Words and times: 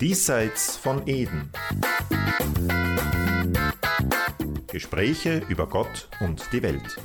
Diesseits 0.00 0.78
von 0.78 1.06
Eden. 1.06 1.50
Gespräche 4.72 5.42
über 5.50 5.66
Gott 5.66 6.08
und 6.20 6.42
die 6.52 6.62
Welt. 6.62 6.96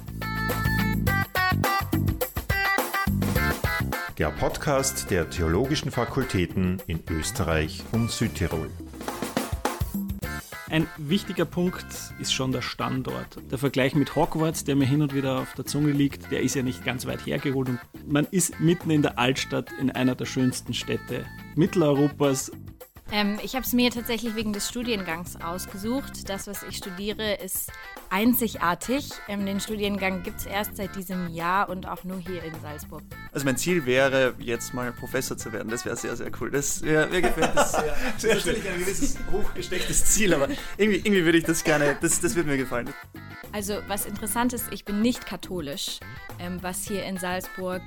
Der 4.17 4.29
Podcast 4.29 5.11
der 5.11 5.29
theologischen 5.29 5.91
Fakultäten 5.91 6.81
in 6.87 7.03
Österreich 7.09 7.83
und 7.91 8.11
Südtirol. 8.11 8.69
Ein 10.69 10.87
wichtiger 10.97 11.45
Punkt 11.45 11.85
ist 12.19 12.33
schon 12.33 12.53
der 12.53 12.61
Standort. 12.61 13.39
Der 13.51 13.57
Vergleich 13.57 13.93
mit 13.93 14.15
Hogwarts, 14.15 14.63
der 14.63 14.77
mir 14.77 14.85
hin 14.85 15.01
und 15.01 15.13
wieder 15.13 15.39
auf 15.39 15.53
der 15.53 15.65
Zunge 15.65 15.91
liegt, 15.91 16.31
der 16.31 16.41
ist 16.41 16.55
ja 16.55 16.63
nicht 16.63 16.85
ganz 16.85 17.05
weit 17.05 17.25
hergeholt. 17.25 17.67
Und 17.67 17.79
man 18.07 18.25
ist 18.31 18.59
mitten 18.61 18.89
in 18.89 19.01
der 19.01 19.19
Altstadt 19.19 19.69
in 19.81 19.91
einer 19.91 20.15
der 20.15 20.25
schönsten 20.25 20.73
Städte 20.73 21.25
Mitteleuropas 21.55 22.51
ähm, 23.11 23.39
ich 23.43 23.55
habe 23.55 23.65
es 23.65 23.73
mir 23.73 23.91
tatsächlich 23.91 24.35
wegen 24.35 24.51
des 24.51 24.67
Studiengangs 24.67 25.35
ausgesucht. 25.35 26.27
Das, 26.27 26.47
was 26.47 26.63
ich 26.63 26.77
studiere, 26.77 27.35
ist 27.35 27.71
einzigartig. 28.09 29.09
Ähm, 29.27 29.45
den 29.45 29.59
Studiengang 29.59 30.23
gibt 30.23 30.39
es 30.39 30.45
erst 30.45 30.77
seit 30.77 30.95
diesem 30.95 31.29
Jahr 31.33 31.69
und 31.69 31.87
auch 31.87 32.03
nur 32.03 32.19
hier 32.19 32.43
in 32.43 32.53
Salzburg. 32.61 33.03
Also 33.31 33.45
mein 33.45 33.57
Ziel 33.57 33.85
wäre, 33.85 34.33
jetzt 34.39 34.73
mal 34.73 34.91
Professor 34.91 35.37
zu 35.37 35.53
werden. 35.53 35.69
Das 35.69 35.85
wäre 35.85 35.95
sehr, 35.95 36.15
sehr 36.15 36.31
cool. 36.39 36.49
Das, 36.49 36.81
ja, 36.81 37.05
mir 37.05 37.21
gefällt 37.21 37.55
das 37.55 37.73
sehr. 37.73 37.95
das 38.15 38.23
ist 38.23 38.45
natürlich 38.45 38.69
ein 38.69 38.79
gewisses 38.79 39.17
hochgestecktes 39.31 40.05
Ziel, 40.05 40.33
aber 40.33 40.47
irgendwie, 40.77 40.97
irgendwie 40.97 41.25
würde 41.25 41.37
ich 41.37 41.43
das 41.43 41.63
gerne, 41.63 41.97
das, 42.01 42.19
das 42.19 42.35
würde 42.35 42.49
mir 42.49 42.57
gefallen. 42.57 42.91
Also 43.51 43.77
was 43.87 44.05
interessant 44.05 44.51
ist, 44.53 44.65
ich 44.71 44.83
bin 44.83 45.01
nicht 45.01 45.25
katholisch, 45.25 45.99
ähm, 46.39 46.57
was 46.61 46.85
hier 46.87 47.05
in 47.05 47.17
Salzburg 47.17 47.81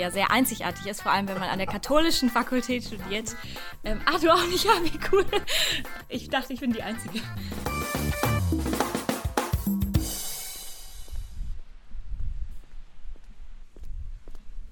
ja 0.00 0.10
sehr 0.10 0.30
einzigartig 0.30 0.86
ist, 0.86 1.02
vor 1.02 1.12
allem 1.12 1.28
wenn 1.28 1.38
man 1.38 1.48
an 1.48 1.58
der 1.58 1.66
katholischen 1.66 2.30
Fakultät 2.30 2.84
studiert. 2.84 3.36
Ähm, 3.84 4.00
ah, 4.06 4.18
du 4.18 4.30
auch 4.30 4.46
nicht? 4.48 4.64
Ja, 4.64 4.72
wie 4.82 4.98
cool. 5.12 5.24
Ich 6.08 6.28
dachte, 6.28 6.52
ich 6.52 6.60
bin 6.60 6.72
die 6.72 6.82
Einzige. 6.82 7.20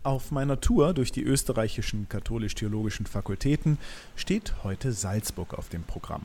Auf 0.03 0.30
meiner 0.30 0.61
Tour 0.61 0.94
durch 0.94 1.12
die 1.12 1.22
österreichischen 1.22 2.08
katholisch-theologischen 2.08 3.06
Fakultäten 3.06 3.77
steht 4.16 4.55
heute 4.64 4.92
Salzburg 4.92 5.55
auf 5.55 5.69
dem 5.69 5.83
Programm. 5.83 6.25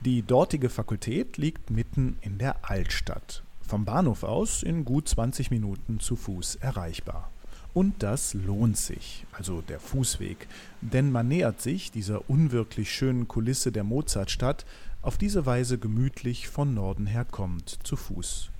Die 0.00 0.22
dortige 0.22 0.70
Fakultät 0.70 1.36
liegt 1.36 1.70
mitten 1.70 2.18
in 2.22 2.38
der 2.38 2.56
Altstadt, 2.62 3.42
vom 3.60 3.84
Bahnhof 3.84 4.22
aus 4.22 4.62
in 4.62 4.84
gut 4.84 5.08
20 5.08 5.50
Minuten 5.50 6.00
zu 6.00 6.16
Fuß 6.16 6.56
erreichbar. 6.56 7.30
Und 7.74 8.04
das 8.04 8.34
lohnt 8.34 8.76
sich, 8.76 9.26
also 9.32 9.60
der 9.60 9.80
Fußweg, 9.80 10.46
denn 10.80 11.10
man 11.10 11.26
nähert 11.26 11.60
sich 11.60 11.90
dieser 11.90 12.30
unwirklich 12.30 12.92
schönen 12.92 13.26
Kulisse 13.26 13.72
der 13.72 13.82
Mozartstadt 13.82 14.64
auf 15.02 15.18
diese 15.18 15.44
Weise 15.44 15.76
gemütlich 15.76 16.48
von 16.48 16.72
Norden 16.72 17.06
her 17.06 17.26
kommt, 17.28 17.80
zu 17.82 17.96
Fuß. 17.96 18.50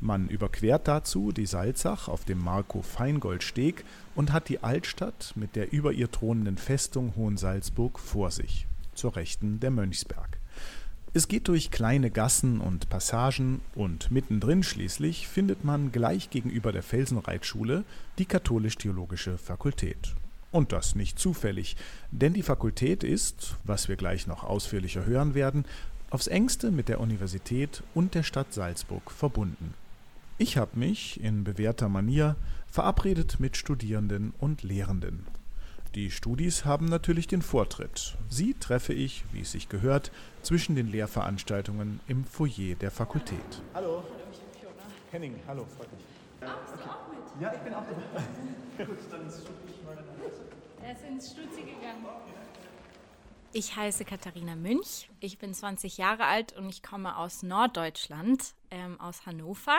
Man 0.00 0.28
überquert 0.28 0.88
dazu 0.88 1.30
die 1.30 1.46
Salzach 1.46 2.08
auf 2.08 2.24
dem 2.24 2.42
Marco-Feingold-Steg 2.42 3.84
und 4.16 4.32
hat 4.32 4.48
die 4.48 4.62
Altstadt 4.64 5.32
mit 5.36 5.54
der 5.54 5.72
über 5.72 5.92
ihr 5.92 6.10
thronenden 6.10 6.58
Festung 6.58 7.14
Hohensalzburg 7.14 8.00
vor 8.00 8.32
sich, 8.32 8.66
zur 8.92 9.14
Rechten 9.14 9.60
der 9.60 9.70
Mönchsberg. 9.70 10.40
Es 11.16 11.28
geht 11.28 11.46
durch 11.46 11.70
kleine 11.70 12.10
Gassen 12.10 12.60
und 12.60 12.90
Passagen 12.90 13.60
und 13.76 14.10
mittendrin 14.10 14.64
schließlich 14.64 15.28
findet 15.28 15.64
man 15.64 15.92
gleich 15.92 16.28
gegenüber 16.28 16.72
der 16.72 16.82
Felsenreitschule 16.82 17.84
die 18.18 18.24
Katholisch-Theologische 18.24 19.38
Fakultät. 19.38 20.12
Und 20.50 20.72
das 20.72 20.96
nicht 20.96 21.20
zufällig, 21.20 21.76
denn 22.10 22.32
die 22.32 22.42
Fakultät 22.42 23.04
ist, 23.04 23.54
was 23.62 23.88
wir 23.88 23.94
gleich 23.94 24.26
noch 24.26 24.42
ausführlicher 24.42 25.06
hören 25.06 25.36
werden, 25.36 25.66
aufs 26.10 26.26
engste 26.26 26.72
mit 26.72 26.88
der 26.88 26.98
Universität 26.98 27.84
und 27.94 28.16
der 28.16 28.24
Stadt 28.24 28.52
Salzburg 28.52 29.12
verbunden. 29.12 29.74
Ich 30.36 30.56
habe 30.56 30.76
mich 30.76 31.22
in 31.22 31.44
bewährter 31.44 31.88
Manier 31.88 32.34
verabredet 32.66 33.38
mit 33.38 33.56
Studierenden 33.56 34.34
und 34.40 34.64
Lehrenden 34.64 35.24
die 35.94 36.10
Studis 36.10 36.64
haben 36.64 36.86
natürlich 36.86 37.28
den 37.28 37.42
Vortritt. 37.42 38.16
Sie 38.28 38.54
treffe 38.54 38.92
ich, 38.92 39.24
wie 39.32 39.42
es 39.42 39.52
sich 39.52 39.68
gehört, 39.68 40.10
zwischen 40.42 40.74
den 40.74 40.90
Lehrveranstaltungen 40.90 42.00
im 42.08 42.24
Foyer 42.24 42.74
der 42.74 42.90
Fakultät. 42.90 43.62
Hallo. 43.74 44.02
Henning, 45.12 45.38
hallo, 45.46 45.64
freut 45.76 45.92
mich. 45.92 46.04
Ah, 46.40 46.56
bist 46.62 46.84
du 46.84 46.90
auch 46.90 47.08
mit? 47.08 47.40
Ja, 47.40 47.52
ich 47.54 47.60
bin 47.60 47.74
auch 47.74 47.84
dabei. 47.84 48.84
Gut, 48.84 48.98
dann 49.08 49.30
studiere 49.30 49.54
ich 49.70 49.84
mal 49.84 50.04
Er 50.82 50.92
ist 50.92 51.04
ins 51.04 51.30
Stuzi 51.30 51.60
gegangen. 51.60 52.04
Ich 53.52 53.76
heiße 53.76 54.04
Katharina 54.04 54.56
Münch. 54.56 55.08
Ich 55.20 55.38
bin 55.38 55.54
20 55.54 55.96
Jahre 55.96 56.24
alt 56.24 56.54
und 56.54 56.68
ich 56.68 56.82
komme 56.82 57.16
aus 57.16 57.44
Norddeutschland, 57.44 58.54
ähm, 58.72 59.00
aus 59.00 59.26
Hannover. 59.26 59.78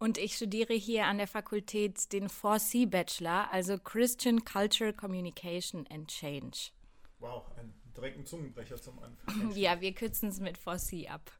Und 0.00 0.16
ich 0.16 0.36
studiere 0.36 0.74
hier 0.74 1.06
an 1.06 1.18
der 1.18 1.26
Fakultät 1.26 2.12
den 2.12 2.28
4C 2.28 2.88
Bachelor, 2.88 3.52
also 3.52 3.78
Christian 3.78 4.44
Culture 4.44 4.92
Communication 4.92 5.88
and 5.88 6.08
Change. 6.08 6.70
Wow, 7.18 7.46
ein 7.56 7.74
direkten 7.96 8.24
Zungenbrecher 8.24 8.76
zum 8.80 9.00
Anfang. 9.00 9.50
ja, 9.56 9.80
wir 9.80 9.92
kürzen 9.92 10.28
es 10.28 10.38
mit 10.38 10.56
4C 10.56 11.08
ab. 11.08 11.32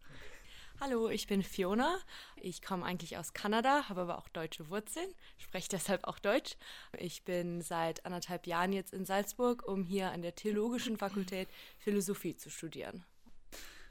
Hallo, 0.81 1.09
ich 1.09 1.29
bin 1.29 1.45
Fiona. 1.45 1.99
Ich 2.35 2.61
komme 2.61 2.85
eigentlich 2.85 3.17
aus 3.17 3.33
Kanada, 3.33 3.89
habe 3.89 4.01
aber 4.01 4.19
auch 4.19 4.29
deutsche 4.29 4.69
Wurzeln, 4.71 5.09
spreche 5.37 5.69
deshalb 5.69 6.05
auch 6.05 6.19
Deutsch. 6.19 6.57
Ich 6.99 7.23
bin 7.25 7.63
seit 7.63 8.05
anderthalb 8.07 8.49
Jahren 8.49 8.73
jetzt 8.73 8.93
in 8.93 9.05
Salzburg, 9.05 9.69
um 9.69 9.85
hier 9.85 10.11
an 10.11 10.23
der 10.23 10.35
Theologischen 10.35 10.97
Fakultät 10.97 11.49
Philosophie 11.79 12.37
zu 12.37 12.51
studieren. 12.51 13.05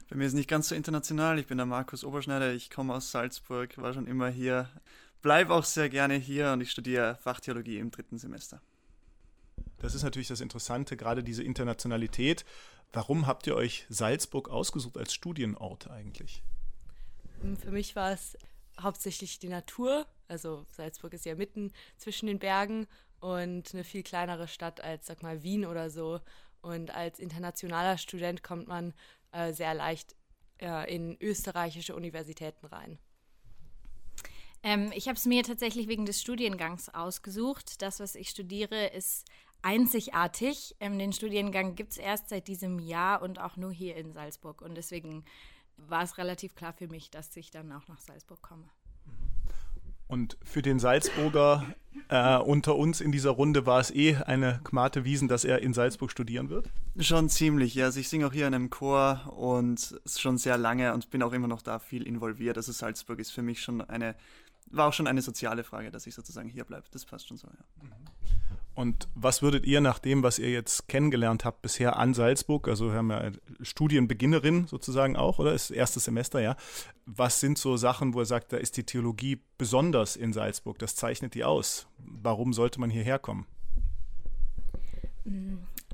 Bei 0.08 0.16
mir 0.16 0.24
ist 0.24 0.32
es 0.32 0.36
nicht 0.36 0.48
ganz 0.48 0.68
so 0.68 0.74
international. 0.74 1.38
Ich 1.38 1.46
bin 1.46 1.58
der 1.58 1.66
Markus 1.66 2.02
Oberschneider. 2.02 2.54
Ich 2.54 2.70
komme 2.70 2.94
aus 2.94 3.10
Salzburg, 3.10 3.76
war 3.76 3.92
schon 3.92 4.06
immer 4.06 4.28
hier, 4.28 4.70
bleibe 5.20 5.52
auch 5.52 5.64
sehr 5.64 5.90
gerne 5.90 6.14
hier 6.14 6.52
und 6.52 6.62
ich 6.62 6.70
studiere 6.70 7.16
Fachtheologie 7.16 7.78
im 7.78 7.90
dritten 7.90 8.16
Semester. 8.16 8.62
Das 9.78 9.94
ist 9.94 10.02
natürlich 10.02 10.28
das 10.28 10.40
Interessante, 10.40 10.96
gerade 10.96 11.22
diese 11.22 11.42
Internationalität. 11.42 12.46
Warum 12.90 13.26
habt 13.26 13.46
ihr 13.46 13.54
euch 13.54 13.84
Salzburg 13.90 14.48
ausgesucht 14.48 14.96
als 14.96 15.12
Studienort 15.12 15.90
eigentlich? 15.90 16.42
Für 17.60 17.70
mich 17.70 17.94
war 17.94 18.10
es 18.12 18.38
hauptsächlich 18.80 19.38
die 19.38 19.50
Natur. 19.50 20.06
Also 20.26 20.64
Salzburg 20.70 21.12
ist 21.12 21.26
ja 21.26 21.34
mitten 21.34 21.70
zwischen 21.98 22.28
den 22.28 22.38
Bergen 22.38 22.86
und 23.20 23.74
eine 23.74 23.84
viel 23.84 24.02
kleinere 24.02 24.48
Stadt 24.48 24.80
als, 24.80 25.06
sag 25.06 25.22
mal, 25.22 25.42
Wien 25.42 25.66
oder 25.66 25.90
so. 25.90 26.20
Und 26.60 26.92
als 26.92 27.18
internationaler 27.18 27.98
Student 27.98 28.42
kommt 28.42 28.68
man 28.68 28.94
äh, 29.32 29.52
sehr 29.52 29.74
leicht 29.74 30.16
äh, 30.60 30.94
in 30.94 31.16
österreichische 31.20 31.94
Universitäten 31.94 32.66
rein. 32.66 32.98
Ähm, 34.62 34.90
ich 34.94 35.08
habe 35.08 35.16
es 35.16 35.24
mir 35.24 35.44
tatsächlich 35.44 35.88
wegen 35.88 36.06
des 36.06 36.20
Studiengangs 36.20 36.88
ausgesucht. 36.88 37.80
Das, 37.82 38.00
was 38.00 38.14
ich 38.14 38.28
studiere, 38.30 38.86
ist 38.88 39.24
einzigartig. 39.62 40.76
Ähm, 40.80 40.98
den 40.98 41.12
Studiengang 41.12 41.74
gibt 41.74 41.92
es 41.92 41.98
erst 41.98 42.28
seit 42.28 42.48
diesem 42.48 42.78
Jahr 42.78 43.22
und 43.22 43.38
auch 43.38 43.56
nur 43.56 43.72
hier 43.72 43.96
in 43.96 44.12
Salzburg. 44.12 44.62
Und 44.62 44.74
deswegen 44.74 45.24
war 45.76 46.02
es 46.02 46.18
relativ 46.18 46.54
klar 46.54 46.72
für 46.72 46.88
mich, 46.88 47.10
dass 47.10 47.36
ich 47.36 47.50
dann 47.50 47.70
auch 47.72 47.86
nach 47.88 48.00
Salzburg 48.00 48.42
komme. 48.42 48.68
Und 50.08 50.38
für 50.42 50.62
den 50.62 50.78
Salzburger 50.78 51.66
äh, 52.08 52.38
unter 52.38 52.76
uns 52.76 53.00
in 53.00 53.12
dieser 53.12 53.30
Runde 53.30 53.66
war 53.66 53.80
es 53.80 53.90
eh 53.90 54.16
eine 54.16 54.60
Gmate 54.64 55.04
Wiesen, 55.04 55.28
dass 55.28 55.44
er 55.44 55.60
in 55.60 55.74
Salzburg 55.74 56.10
studieren 56.10 56.48
wird? 56.48 56.70
Schon 56.98 57.28
ziemlich, 57.28 57.74
ja. 57.74 57.86
Also 57.86 58.00
ich 58.00 58.08
singe 58.08 58.26
auch 58.26 58.32
hier 58.32 58.46
in 58.46 58.54
einem 58.54 58.70
Chor 58.70 59.32
und 59.36 60.00
schon 60.06 60.38
sehr 60.38 60.56
lange 60.56 60.94
und 60.94 61.10
bin 61.10 61.22
auch 61.22 61.32
immer 61.32 61.48
noch 61.48 61.62
da 61.62 61.78
viel 61.78 62.06
involviert. 62.06 62.56
Also 62.56 62.72
Salzburg 62.72 63.18
ist 63.18 63.30
für 63.30 63.42
mich 63.42 63.60
schon 63.60 63.82
eine, 63.82 64.14
war 64.70 64.88
auch 64.88 64.94
schon 64.94 65.06
eine 65.06 65.20
soziale 65.20 65.62
Frage, 65.62 65.90
dass 65.90 66.06
ich 66.06 66.14
sozusagen 66.14 66.48
hier 66.48 66.64
bleibe. 66.64 66.86
Das 66.90 67.04
passt 67.04 67.28
schon 67.28 67.36
so, 67.36 67.46
ja. 67.48 67.88
Und 68.78 69.08
was 69.16 69.42
würdet 69.42 69.66
ihr 69.66 69.80
nach 69.80 69.98
dem, 69.98 70.22
was 70.22 70.38
ihr 70.38 70.50
jetzt 70.50 70.86
kennengelernt 70.86 71.44
habt 71.44 71.62
bisher 71.62 71.96
an 71.96 72.14
Salzburg, 72.14 72.68
also 72.68 72.92
wir 72.92 72.94
haben 72.94 73.10
ja 73.10 73.32
Studienbeginnerin 73.60 74.68
sozusagen 74.68 75.16
auch, 75.16 75.40
oder? 75.40 75.52
Ist 75.52 75.70
erstes 75.70 76.04
Semester, 76.04 76.40
ja. 76.40 76.54
Was 77.04 77.40
sind 77.40 77.58
so 77.58 77.76
Sachen, 77.76 78.14
wo 78.14 78.20
ihr 78.20 78.24
sagt, 78.24 78.52
da 78.52 78.56
ist 78.56 78.76
die 78.76 78.84
Theologie 78.84 79.42
besonders 79.58 80.14
in 80.14 80.32
Salzburg, 80.32 80.78
das 80.78 80.94
zeichnet 80.94 81.34
die 81.34 81.42
aus? 81.42 81.88
Warum 81.98 82.52
sollte 82.52 82.78
man 82.78 82.88
hierher 82.88 83.18
kommen? 83.18 83.48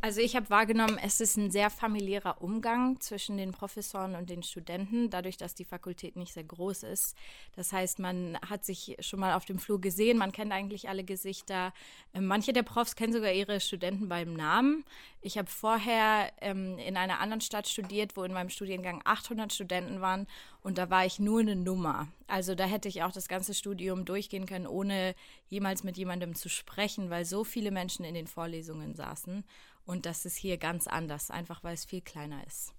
Also 0.04 0.20
ich 0.20 0.36
habe 0.36 0.50
wahrgenommen, 0.50 0.98
es 1.02 1.22
ist 1.22 1.38
ein 1.38 1.50
sehr 1.50 1.70
familiärer 1.70 2.42
Umgang 2.42 3.00
zwischen 3.00 3.38
den 3.38 3.52
Professoren 3.52 4.16
und 4.16 4.28
den 4.28 4.42
Studenten, 4.42 5.08
dadurch, 5.08 5.38
dass 5.38 5.54
die 5.54 5.64
Fakultät 5.64 6.14
nicht 6.14 6.34
sehr 6.34 6.44
groß 6.44 6.82
ist. 6.82 7.16
Das 7.56 7.72
heißt, 7.72 8.00
man 8.00 8.38
hat 8.46 8.66
sich 8.66 8.98
schon 9.00 9.18
mal 9.18 9.32
auf 9.32 9.46
dem 9.46 9.58
Flur 9.58 9.80
gesehen, 9.80 10.18
man 10.18 10.30
kennt 10.30 10.52
eigentlich 10.52 10.90
alle 10.90 11.04
Gesichter. 11.04 11.72
Ähm, 12.12 12.26
manche 12.26 12.52
der 12.52 12.64
Profs 12.64 12.96
kennen 12.96 13.14
sogar 13.14 13.32
ihre 13.32 13.60
Studenten 13.60 14.10
beim 14.10 14.34
Namen. 14.34 14.84
Ich 15.22 15.38
habe 15.38 15.48
vorher 15.48 16.30
ähm, 16.42 16.76
in 16.76 16.98
einer 16.98 17.20
anderen 17.20 17.40
Stadt 17.40 17.66
studiert, 17.66 18.14
wo 18.14 18.24
in 18.24 18.34
meinem 18.34 18.50
Studiengang 18.50 19.00
800 19.06 19.54
Studenten 19.54 20.02
waren 20.02 20.26
Und 20.62 20.76
da 20.76 20.90
war 20.90 21.06
ich 21.06 21.18
nur 21.18 21.40
eine 21.40 21.56
Nummer. 21.56 22.08
Also 22.26 22.54
da 22.54 22.64
hätte 22.64 22.88
ich 22.90 23.02
auch 23.02 23.12
das 23.12 23.26
ganze 23.26 23.54
Studium 23.54 24.04
durchgehen 24.04 24.44
können, 24.44 24.66
ohne 24.66 25.14
jemals 25.48 25.82
mit 25.82 25.96
jemandem 25.96 26.34
zu 26.34 26.50
sprechen, 26.50 27.08
weil 27.08 27.24
so 27.24 27.42
viele 27.42 27.70
Menschen 27.70 28.04
in 28.04 28.14
den 28.14 28.26
Vorlesungen 28.26 28.94
saßen. 28.94 29.44
Und 29.86 30.06
das 30.06 30.24
ist 30.24 30.36
hier 30.36 30.56
ganz 30.56 30.86
anders, 30.86 31.30
einfach 31.30 31.62
weil 31.62 31.74
es 31.74 31.84
viel 31.84 32.00
kleiner 32.00 32.46
ist. 32.46 32.72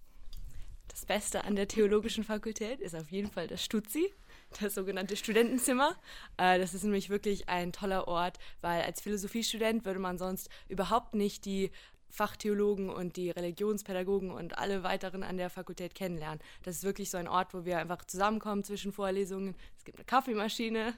Das 0.88 1.06
Beste 1.06 1.44
an 1.44 1.56
der 1.56 1.68
Theologischen 1.68 2.24
Fakultät 2.24 2.80
ist 2.80 2.96
auf 2.96 3.12
jeden 3.12 3.30
Fall 3.30 3.48
das 3.48 3.63
Stutzi, 3.63 4.13
das 4.60 4.75
sogenannte 4.75 5.18
Studentenzimmer. 5.18 5.96
Äh, 6.38 6.57
das 6.60 6.74
ist 6.74 6.84
nämlich 6.84 7.10
wirklich 7.10 7.50
ein 7.50 7.74
toller 7.74 8.07
Ort, 8.07 8.40
weil 8.62 8.81
als 8.81 9.02
Philosophiestudent 9.02 9.86
würde 9.86 10.00
man 10.00 10.18
sonst 10.18 10.50
überhaupt 10.69 11.13
nicht 11.13 11.46
die 11.46 11.72
Fachtheologen 12.10 12.90
und 12.90 13.18
die 13.18 13.30
Religionspädagogen 13.30 14.31
und 14.31 14.58
alle 14.58 14.84
weiteren 14.84 15.24
an 15.24 15.38
der 15.38 15.50
Fakultät 15.50 15.96
kennenlernen. 15.96 16.40
Das 16.63 16.78
ist 16.78 16.84
wirklich 16.84 17.10
so 17.10 17.18
ein 17.18 17.28
Ort, 17.28 17.54
wo 17.54 17.66
wir 17.66 17.78
einfach 17.78 18.06
zusammenkommen 18.06 18.63
zwischen 18.63 18.94
Vorlesungen. 18.94 19.56
Es 19.78 19.84
gibt 19.84 19.98
eine 19.98 20.06
Kaffeemaschine, 20.06 20.94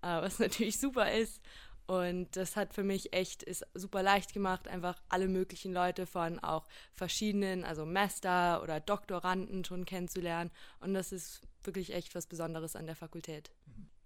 äh, 0.00 0.22
was 0.22 0.38
natürlich 0.38 0.78
super 0.78 1.12
ist. 1.12 1.42
Und 1.86 2.34
das 2.36 2.56
hat 2.56 2.72
für 2.74 2.82
mich 2.82 3.12
echt, 3.12 3.42
ist 3.42 3.66
super 3.74 4.02
leicht 4.02 4.32
gemacht, 4.32 4.68
einfach 4.68 5.02
alle 5.08 5.28
möglichen 5.28 5.72
Leute 5.72 6.06
von 6.06 6.38
auch 6.38 6.66
verschiedenen, 6.94 7.64
also 7.64 7.84
Master 7.84 8.62
oder 8.62 8.80
Doktoranden 8.80 9.64
schon 9.64 9.84
kennenzulernen. 9.84 10.50
Und 10.80 10.94
das 10.94 11.12
ist 11.12 11.42
wirklich 11.62 11.92
echt 11.92 12.14
was 12.14 12.26
Besonderes 12.26 12.74
an 12.74 12.86
der 12.86 12.96
Fakultät. 12.96 13.50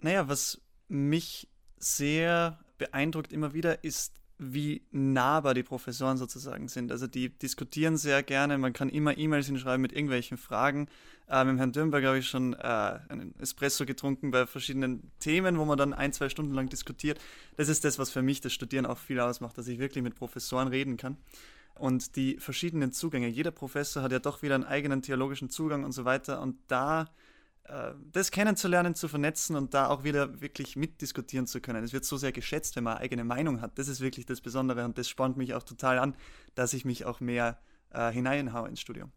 Naja, 0.00 0.28
was 0.28 0.60
mich 0.88 1.48
sehr 1.76 2.58
beeindruckt 2.78 3.32
immer 3.32 3.52
wieder 3.54 3.84
ist, 3.84 4.14
wie 4.38 4.82
nahbar 4.93 5.55
die 5.55 5.64
Professoren 5.64 6.17
sozusagen 6.17 6.69
sind. 6.69 6.93
Also 6.93 7.06
die 7.06 7.29
diskutieren 7.31 7.96
sehr 7.96 8.23
gerne, 8.23 8.56
man 8.56 8.73
kann 8.73 8.88
immer 8.88 9.19
E-Mails 9.19 9.46
hinschreiben 9.46 9.82
mit 9.82 9.93
irgendwelchen 9.93 10.37
Fragen. 10.37 10.88
Äh, 11.29 11.44
mit 11.44 11.58
Herrn 11.58 11.73
Dürnberg 11.73 12.05
habe 12.05 12.19
ich 12.19 12.29
schon 12.29 12.55
äh, 12.55 12.56
einen 13.08 13.35
Espresso 13.40 13.85
getrunken 13.85 14.31
bei 14.31 14.46
verschiedenen 14.46 15.11
Themen, 15.19 15.58
wo 15.58 15.64
man 15.64 15.76
dann 15.76 15.93
ein, 15.93 16.12
zwei 16.12 16.29
Stunden 16.29 16.55
lang 16.55 16.69
diskutiert. 16.69 17.20
Das 17.56 17.69
ist 17.69 17.85
das, 17.85 17.99
was 17.99 18.11
für 18.11 18.23
mich 18.23 18.40
das 18.40 18.52
Studieren 18.52 18.87
auch 18.87 18.99
viel 18.99 19.19
ausmacht, 19.20 19.58
dass 19.58 19.69
ich 19.69 19.79
wirklich 19.79 20.05
mit 20.05 20.14
Professoren 20.14 20.69
reden 20.69 20.96
kann. 20.96 21.17
Und 21.75 22.17
die 22.17 22.38
verschiedenen 22.38 22.93
Zugänge. 22.93 23.29
Jeder 23.29 23.50
Professor 23.50 24.02
hat 24.02 24.12
ja 24.12 24.19
doch 24.19 24.43
wieder 24.43 24.55
einen 24.55 24.64
eigenen 24.64 25.02
theologischen 25.02 25.50
Zugang 25.50 25.85
und 25.85 25.93
so 25.93 26.05
weiter. 26.05 26.40
Und 26.40 26.56
da 26.69 27.08
das 28.12 28.30
kennenzulernen, 28.30 28.94
zu 28.94 29.08
vernetzen 29.08 29.56
und 29.56 29.74
da 29.74 29.88
auch 29.88 30.04
wieder 30.04 30.40
wirklich 30.40 30.76
mitdiskutieren 30.76 31.46
zu 31.46 31.60
können. 31.60 31.84
Es 31.84 31.92
wird 31.92 32.04
so 32.04 32.16
sehr 32.16 32.32
geschätzt, 32.32 32.76
wenn 32.76 32.84
man 32.84 32.94
eine 32.94 33.02
eigene 33.02 33.24
Meinung 33.24 33.60
hat. 33.60 33.78
Das 33.78 33.88
ist 33.88 34.00
wirklich 34.00 34.26
das 34.26 34.40
Besondere 34.40 34.84
und 34.84 34.96
das 34.96 35.08
spornt 35.08 35.36
mich 35.36 35.54
auch 35.54 35.62
total 35.62 35.98
an, 35.98 36.14
dass 36.54 36.72
ich 36.72 36.84
mich 36.84 37.04
auch 37.04 37.20
mehr 37.20 37.58
äh, 37.90 38.10
hineinhaue 38.10 38.68
ins 38.68 38.80
Studium. 38.80 39.12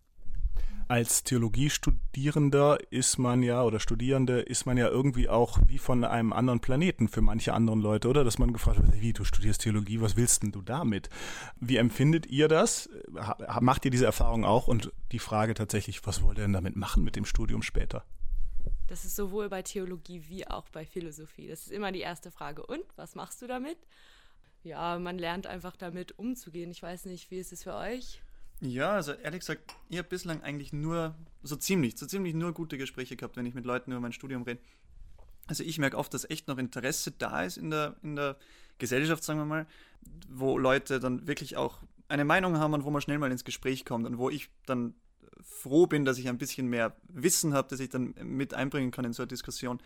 Als 0.88 1.24
Theologiestudierender 1.24 2.78
ist 2.92 3.18
man 3.18 3.44
ja 3.44 3.64
oder 3.64 3.80
Studierende 3.80 4.42
ist 4.42 4.66
man 4.66 4.76
ja 4.76 4.90
irgendwie 4.90 5.30
auch 5.30 5.58
wie 5.68 5.78
von 5.78 6.04
einem 6.04 6.34
anderen 6.34 6.60
Planeten 6.60 7.08
für 7.08 7.22
manche 7.22 7.54
anderen 7.54 7.80
Leute, 7.80 8.10
oder? 8.10 8.26
Dass 8.26 8.40
man 8.40 8.52
gefragt 8.52 8.82
wird, 8.82 9.00
wie 9.00 9.14
du 9.14 9.24
studierst 9.24 9.62
Theologie, 9.62 10.02
was 10.02 10.18
willst 10.18 10.44
denn 10.44 10.52
du 10.52 10.62
damit? 10.62 11.10
Wie 11.62 11.78
empfindet 11.78 12.26
ihr 12.26 12.50
das? 12.50 12.90
Macht 13.62 13.86
ihr 13.86 13.92
diese 13.92 14.06
Erfahrung 14.06 14.44
auch? 14.44 14.68
Und 14.68 14.92
die 15.14 15.20
Frage 15.20 15.54
tatsächlich, 15.54 16.06
was 16.06 16.24
wollt 16.24 16.40
ihr 16.40 16.44
denn 16.44 16.52
damit 16.52 16.76
machen 16.76 17.04
mit 17.04 17.16
dem 17.16 17.24
Studium 17.24 17.62
später? 17.62 18.04
Das 18.92 19.06
ist 19.06 19.16
sowohl 19.16 19.48
bei 19.48 19.62
Theologie 19.62 20.22
wie 20.28 20.46
auch 20.46 20.68
bei 20.68 20.86
Philosophie. 20.86 21.48
Das 21.48 21.62
ist 21.62 21.72
immer 21.72 21.94
die 21.94 22.02
erste 22.02 22.30
Frage. 22.30 22.66
Und 22.66 22.84
was 22.98 23.16
machst 23.16 23.42
du 23.42 23.48
damit? 23.48 23.78
Ja, 24.66 25.00
man 25.00 25.18
lernt 25.18 25.48
einfach 25.48 25.78
damit 25.78 26.20
umzugehen. 26.20 26.72
Ich 26.72 26.84
weiß 26.84 27.06
nicht, 27.06 27.32
wie 27.32 27.40
ist 27.40 27.54
es 27.54 27.64
für 27.64 27.74
euch? 27.74 28.22
Ja, 28.60 28.92
also 28.92 29.14
ehrlich 29.14 29.40
gesagt, 29.40 29.74
ich 29.88 29.98
habe 29.98 30.10
bislang 30.10 30.44
eigentlich 30.44 30.74
nur, 30.74 31.16
so 31.42 31.56
ziemlich, 31.56 31.98
so 31.98 32.06
ziemlich 32.06 32.34
nur 32.34 32.52
gute 32.52 32.78
Gespräche 32.78 33.16
gehabt, 33.16 33.38
wenn 33.38 33.46
ich 33.46 33.54
mit 33.54 33.64
Leuten 33.64 33.92
über 33.92 34.02
mein 34.02 34.12
Studium 34.12 34.44
rede. 34.44 34.60
Also 35.48 35.64
ich 35.64 35.80
merke 35.80 35.98
oft, 35.98 36.14
dass 36.14 36.30
echt 36.30 36.50
noch 36.50 36.58
Interesse 36.58 37.12
da 37.12 37.46
ist 37.46 37.56
in 37.56 37.70
der, 37.70 37.96
in 38.04 38.18
der 38.18 38.36
Gesellschaft, 38.78 39.24
sagen 39.24 39.40
wir 39.40 39.46
mal, 39.46 39.68
wo 40.28 40.58
Leute 40.58 41.00
dann 41.00 41.28
wirklich 41.28 41.56
auch 41.56 41.78
eine 42.10 42.26
Meinung 42.26 42.58
haben 42.58 42.74
und 42.74 42.84
wo 42.84 42.90
man 42.92 43.02
schnell 43.02 43.20
mal 43.20 43.32
ins 43.32 43.46
Gespräch 43.46 43.86
kommt 43.86 44.06
und 44.06 44.18
wo 44.18 44.30
ich 44.30 44.50
dann 44.66 44.96
froh 45.44 45.88
bin, 45.88 46.06
dass 46.06 46.18
ich 46.18 46.28
ein 46.28 46.38
bisschen 46.38 46.68
mehr 46.68 46.96
Wissen 47.08 47.54
habe, 47.54 47.68
das 47.70 47.80
ich 47.80 47.90
dann 47.90 48.14
mit 48.24 48.54
einbringen 48.54 48.92
kann 48.92 49.06
in 49.06 49.14
so 49.14 49.24
eine 49.24 49.28
Diskussion. 49.28 49.80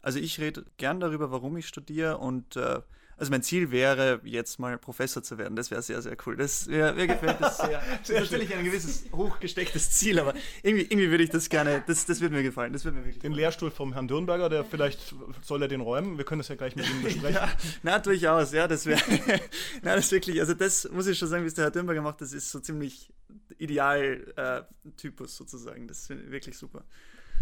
Also 0.00 0.18
ich 0.18 0.40
rede 0.40 0.64
gern 0.76 1.00
darüber, 1.00 1.30
warum 1.30 1.56
ich 1.56 1.68
studiere 1.68 2.18
und 2.18 2.56
äh, 2.56 2.80
also 3.22 3.30
mein 3.30 3.44
Ziel 3.44 3.70
wäre, 3.70 4.20
jetzt 4.24 4.58
mal 4.58 4.76
Professor 4.78 5.22
zu 5.22 5.38
werden. 5.38 5.54
Das 5.54 5.70
wäre 5.70 5.80
sehr, 5.80 6.02
sehr 6.02 6.16
cool. 6.26 6.36
Das 6.36 6.66
wär, 6.66 6.92
mir 6.92 7.06
gefällt 7.06 7.40
das 7.40 7.58
sehr. 7.58 7.80
Das 8.00 8.10
ist 8.10 8.32
natürlich 8.32 8.52
ein 8.52 8.64
gewisses 8.64 9.04
hochgestecktes 9.12 9.92
Ziel, 9.92 10.18
aber 10.18 10.34
irgendwie, 10.64 10.86
irgendwie 10.86 11.08
würde 11.08 11.22
ich 11.22 11.30
das 11.30 11.48
gerne, 11.48 11.84
das, 11.86 12.04
das 12.04 12.20
würde 12.20 12.34
mir 12.34 12.42
gefallen. 12.42 12.72
Das 12.72 12.84
würde 12.84 12.98
mir 12.98 13.04
wirklich 13.04 13.20
den 13.20 13.32
Lehrstuhl 13.32 13.70
vom 13.70 13.92
Herrn 13.92 14.08
Dürnberger, 14.08 14.48
der 14.48 14.64
vielleicht 14.64 15.14
soll 15.42 15.62
er 15.62 15.68
den 15.68 15.82
räumen. 15.82 16.18
Wir 16.18 16.24
können 16.24 16.40
das 16.40 16.48
ja 16.48 16.56
gleich 16.56 16.74
mit 16.74 16.88
ihm 16.90 17.02
besprechen. 17.04 17.34
ja, 17.34 17.48
na, 17.84 18.00
durchaus, 18.00 18.52
ja, 18.52 18.66
das 18.66 18.86
wäre, 18.86 19.00
na, 19.82 19.94
das 19.94 20.10
wirklich, 20.10 20.40
also 20.40 20.54
das 20.54 20.88
muss 20.90 21.06
ich 21.06 21.16
schon 21.16 21.28
sagen, 21.28 21.44
wie 21.44 21.48
es 21.48 21.54
der 21.54 21.66
Herr 21.66 21.70
Dürnberger 21.70 22.02
macht, 22.02 22.22
das 22.22 22.32
ist 22.32 22.50
so 22.50 22.58
ziemlich 22.58 23.12
Idealtypus 23.58 25.34
äh, 25.34 25.36
sozusagen. 25.36 25.88
Das 25.88 26.10
ist 26.10 26.30
wirklich 26.30 26.56
super. 26.56 26.84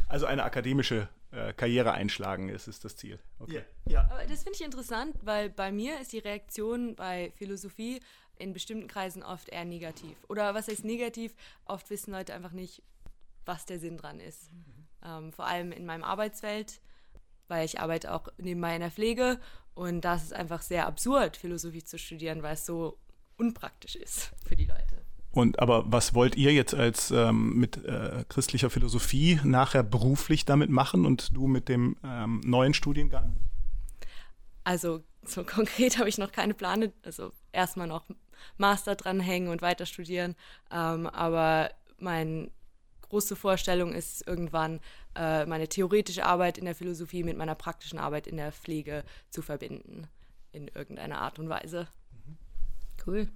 Also 0.09 0.27
eine 0.27 0.43
akademische 0.43 1.09
äh, 1.31 1.53
Karriere 1.53 1.93
einschlagen 1.93 2.49
ist, 2.49 2.67
ist 2.67 2.85
das 2.85 2.97
Ziel. 2.97 3.21
Okay. 3.39 3.65
Ja, 3.87 3.93
ja. 3.93 4.11
Aber 4.11 4.25
das 4.27 4.43
finde 4.43 4.59
ich 4.59 4.65
interessant, 4.65 5.17
weil 5.23 5.51
bei 5.51 5.71
mir 5.71 6.01
ist 6.01 6.13
die 6.13 6.19
Reaktion 6.19 6.97
bei 6.97 7.33
Philosophie 7.37 8.01
in 8.37 8.53
bestimmten 8.53 8.89
Kreisen 8.89 9.23
oft 9.23 9.49
eher 9.49 9.65
negativ. 9.65 10.17
Oder 10.29 10.55
was 10.55 10.69
heißt 10.69 10.85
negativ? 10.85 11.35
Oft 11.65 11.91
wissen 11.91 12.13
Leute 12.13 12.35
einfach 12.35 12.53
nicht, 12.53 12.83
was 13.45 13.67
der 13.67 13.79
Sinn 13.79 13.99
dran 13.99 14.19
ist. 14.19 14.53
Mhm. 14.53 14.87
Ähm, 15.05 15.33
vor 15.33 15.47
allem 15.47 15.73
in 15.73 15.87
meinem 15.87 16.03
Arbeitsfeld, 16.05 16.81
weil 17.49 17.65
ich 17.65 17.81
arbeite 17.81 18.13
auch 18.13 18.29
nebenbei 18.39 18.75
in 18.75 18.81
der 18.81 18.91
Pflege 18.91 19.39
und 19.75 20.03
da 20.03 20.17
ist 20.17 20.25
es 20.25 20.33
einfach 20.33 20.63
sehr 20.63 20.87
absurd, 20.87 21.37
Philosophie 21.37 21.85
zu 21.85 21.99
studieren, 21.99 22.43
weil 22.43 22.55
es 22.55 22.67
so 22.67 22.99
unpraktisch 23.37 23.97
ist 23.97 24.33
für 24.47 24.57
die 24.57 24.67
Leute. 24.67 25.00
Und 25.33 25.61
aber 25.61 25.85
was 25.87 26.15
wollt 26.15 26.37
ihr 26.37 26.53
jetzt 26.53 26.75
als 26.75 27.11
ähm, 27.13 27.55
mit 27.55 27.85
äh, 27.85 28.25
christlicher 28.29 28.69
Philosophie 28.69 29.41
nachher 29.45 29.85
beruflich 29.85 30.45
damit 30.45 30.71
machen 30.71 31.07
und 31.07 31.37
du 31.37 31.47
mit 31.47 31.69
dem 31.69 31.97
ähm, 32.05 32.41
neuen 32.45 32.75
Studiengang? 32.75 33.37
Also 34.65 35.03
so 35.25 35.45
konkret 35.45 35.99
habe 35.99 36.09
ich 36.09 36.19
noch 36.19 36.33
keine 36.33 36.55
Pläne. 36.55 36.93
Also 37.05 37.31
erstmal 37.53 37.87
noch 37.87 38.05
Master 38.59 38.97
dranhängen 38.97 39.51
und 39.51 39.63
weiter 39.63 39.87
studieren. 39.87 40.35
Ähm, 40.73 41.07
aber 41.07 41.71
meine 41.99 42.51
große 43.03 43.37
Vorstellung 43.37 43.93
ist 43.93 44.27
irgendwann 44.27 44.81
äh, 45.15 45.47
meine 45.47 45.69
theoretische 45.69 46.25
Arbeit 46.25 46.59
in 46.59 46.65
der 46.65 46.75
Philosophie 46.75 47.23
mit 47.23 47.37
meiner 47.37 47.55
praktischen 47.55 47.99
Arbeit 47.99 48.27
in 48.27 48.37
der 48.37 48.53
Pflege 48.53 49.05
zu 49.31 49.43
verbinden 49.43 50.09
in 50.53 50.69
irgendeiner 50.69 51.21
Art 51.21 51.39
und 51.39 51.49
Weise. 51.49 51.89
Cool. 53.07 53.29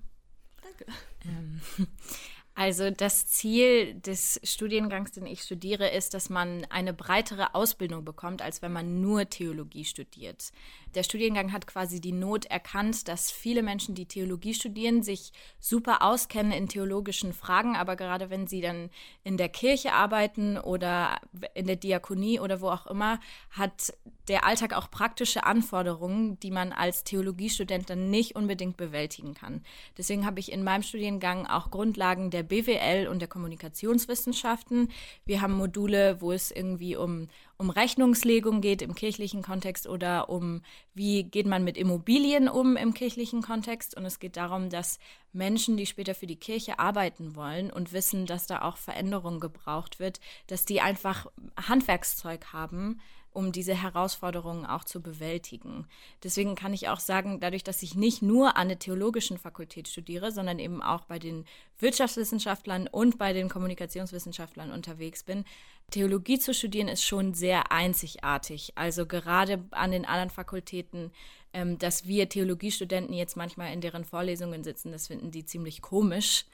Danke. 0.65 0.87
Ähm, 1.27 1.61
um, 1.79 1.87
also 2.57 2.91
das 2.91 3.27
Ziel 3.27 3.95
des 3.95 4.41
Studiengangs, 4.45 5.11
den 5.11 5.27
ich 5.27 5.43
studiere, 5.43 5.89
ist, 5.89 6.15
dass 6.15 6.31
man 6.31 6.65
eine 6.71 6.93
breitere 6.93 7.55
Ausbildung 7.55 8.05
bekommt, 8.05 8.43
als 8.43 8.63
wenn 8.63 8.73
man 8.73 9.01
nur 9.01 9.29
Theologie 9.29 9.85
studiert. 9.85 10.53
Der 10.95 11.03
Studiengang 11.03 11.53
hat 11.53 11.67
quasi 11.67 12.01
die 12.01 12.13
Not 12.13 12.45
erkannt, 12.45 13.09
dass 13.09 13.33
viele 13.33 13.65
Menschen, 13.65 13.97
die 13.97 14.07
Theologie 14.07 14.55
studieren, 14.55 15.03
sich 15.03 15.33
super 15.59 16.03
auskennen 16.03 16.53
in 16.53 16.69
theologischen 16.69 17.33
Fragen, 17.33 17.75
aber 17.75 17.97
gerade 17.97 18.31
wenn 18.31 18.47
sie 18.47 18.61
dann 18.61 18.89
in 19.25 19.37
der 19.37 19.49
Kirche 19.49 19.93
arbeiten 19.93 20.57
oder 20.57 21.21
in 21.55 21.67
der 21.67 21.75
Diakonie 21.75 22.39
oder 22.39 22.61
wo 22.61 22.69
auch 22.69 22.87
immer, 22.87 23.19
hat 23.51 23.93
der 24.29 24.45
Alltag 24.45 24.75
auch 24.75 24.91
praktische 24.93 25.45
Anforderungen, 25.45 26.39
die 26.39 26.53
man 26.53 26.73
als 26.73 27.03
Theologiestudent 27.03 27.91
dann 27.91 28.11
nicht 28.11 28.37
unbedingt 28.37 28.77
bewältigen 28.77 29.35
kann. 29.35 29.65
Deswegen 29.99 30.25
habe 30.25 30.39
ich 30.39 30.53
in 30.53 30.63
meinem 30.63 30.83
Studiengang 30.83 31.47
auch 31.47 31.73
Grundlagen 31.73 32.31
der 32.31 32.44
BWL 32.45 33.09
und 33.09 33.21
der 33.21 33.29
Kommunikationswissenschaften. 33.29 34.91
Wir 35.25 35.41
haben 35.41 35.55
Module, 35.55 36.21
wo 36.21 36.33
es 36.33 36.51
irgendwie 36.51 36.97
um 36.97 37.29
um 37.57 37.71
Rechnungslegung 37.71 38.61
geht 38.61 38.83
im 38.83 38.95
kirchlichen 38.95 39.43
Kontext 39.43 39.87
oder 39.87 40.29
um, 40.29 40.63
wie 40.93 41.23
geht 41.23 41.47
man 41.47 41.63
mit 41.63 41.77
Immobilien 41.77 42.49
um 42.49 42.77
im 42.77 42.95
kirchlichen 42.95 43.43
Kontext. 43.43 43.97
Und 43.97 44.05
es 44.05 44.19
geht 44.19 44.37
darum, 44.37 44.71
dass 44.71 44.99
Menschen, 45.33 45.77
die 45.77 45.87
später 45.87 46.15
für 46.15 46.27
die 46.27 46.37
Kirche 46.37 46.79
arbeiten 46.79 47.37
wollen 47.37 47.71
und 47.71 47.93
wissen, 47.93 48.27
dass 48.27 48.47
da 48.47 48.63
auch 48.63 48.77
Veränderung 48.77 49.39
gebraucht 49.39 50.01
wird, 50.01 50.21
dass 50.49 50.65
die 50.65 50.81
einfach 50.81 51.27
Handwerkszeug 51.57 52.53
haben, 52.53 53.01
um 53.35 53.53
diese 53.53 53.75
Herausforderungen 53.75 54.65
auch 54.65 54.85
zu 54.85 55.03
bewältigen. 55.03 55.87
Deswegen 56.23 56.55
kann 56.55 56.73
ich 56.73 56.89
auch 56.89 57.01
sagen, 57.01 57.41
dadurch, 57.41 57.65
dass 57.65 57.83
ich 57.83 57.95
nicht 57.95 58.23
nur 58.23 58.57
an 58.57 58.69
der 58.69 58.79
theologischen 58.79 59.37
Fakultät 59.37 59.89
studiere, 59.89 60.33
sondern 60.33 60.59
eben 60.59 60.83
auch 60.83 61.05
bei 61.05 61.19
den 61.19 61.45
Wirtschaftswissenschaftlern 61.79 62.87
und 62.87 63.19
bei 63.19 63.33
den 63.33 63.49
Kommunikationswissenschaftlern 63.49 64.71
unterwegs 64.71 65.25
bin, 65.25 65.45
Theologie 65.91 66.39
zu 66.39 66.55
studieren 66.55 66.89
ist 66.89 67.05
schon 67.05 67.35
sehr 67.35 67.71
einzigartig. 67.71 68.73
Also 68.75 69.05
gerade 69.05 69.63
an 69.71 69.91
den 69.91 70.07
anderen 70.07 70.31
Fakultäten, 70.31 71.13
ähm, 71.53 71.79
dass 71.79 72.07
wir 72.07 72.29
Theologiestudenten 72.29 73.15
jetzt 73.15 73.37
manchmal 73.37 73.73
in 73.73 73.81
deren 73.81 74.05
Vorlesungen 74.05 74.65
sitzen, 74.65 74.93
das 74.93 75.09
finden 75.09 75.31
die 75.31 75.45
ziemlich 75.45 75.83
komisch 75.83 76.47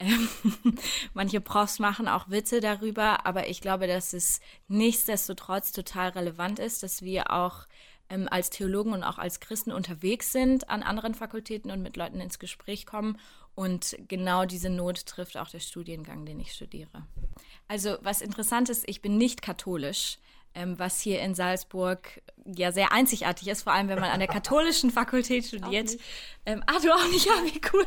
manche 1.14 1.40
Profs 1.40 1.78
machen 1.78 2.08
auch 2.08 2.28
Witze 2.28 2.60
darüber, 2.60 3.26
aber 3.26 3.48
ich 3.48 3.60
glaube, 3.60 3.86
dass 3.86 4.12
es 4.12 4.40
nichtsdestotrotz 4.68 5.72
total 5.72 6.10
relevant 6.10 6.58
ist, 6.58 6.82
dass 6.82 7.02
wir 7.02 7.30
auch 7.30 7.66
ähm, 8.08 8.28
als 8.30 8.50
Theologen 8.50 8.92
und 8.92 9.04
auch 9.04 9.18
als 9.18 9.40
Christen 9.40 9.72
unterwegs 9.72 10.32
sind 10.32 10.68
an 10.68 10.82
anderen 10.82 11.14
Fakultäten 11.14 11.70
und 11.70 11.82
mit 11.82 11.96
Leuten 11.96 12.20
ins 12.20 12.38
Gespräch 12.38 12.86
kommen. 12.86 13.18
Und 13.54 13.96
genau 14.08 14.44
diese 14.44 14.70
Not 14.70 15.06
trifft 15.06 15.36
auch 15.36 15.48
der 15.48 15.60
Studiengang, 15.60 16.24
den 16.24 16.40
ich 16.40 16.52
studiere. 16.52 17.06
Also 17.68 17.96
was 18.02 18.22
interessant 18.22 18.68
ist, 18.70 18.88
ich 18.88 19.02
bin 19.02 19.18
nicht 19.18 19.42
katholisch 19.42 20.18
ähm, 20.54 20.78
was 20.78 21.00
hier 21.00 21.20
in 21.20 21.34
Salzburg 21.34 22.22
ja 22.44 22.72
sehr 22.72 22.92
einzigartig 22.92 23.48
ist, 23.48 23.62
vor 23.62 23.72
allem 23.72 23.88
wenn 23.88 23.98
man 23.98 24.10
an 24.10 24.18
der 24.18 24.28
katholischen 24.32 24.90
Fakultät 24.90 25.46
studiert. 25.46 25.90
Ähm, 26.44 26.62
ah, 26.66 26.78
du 26.80 26.90
auch 26.92 27.08
nicht, 27.10 27.26
ja, 27.26 27.32
wie 27.44 27.60
cool. 27.72 27.86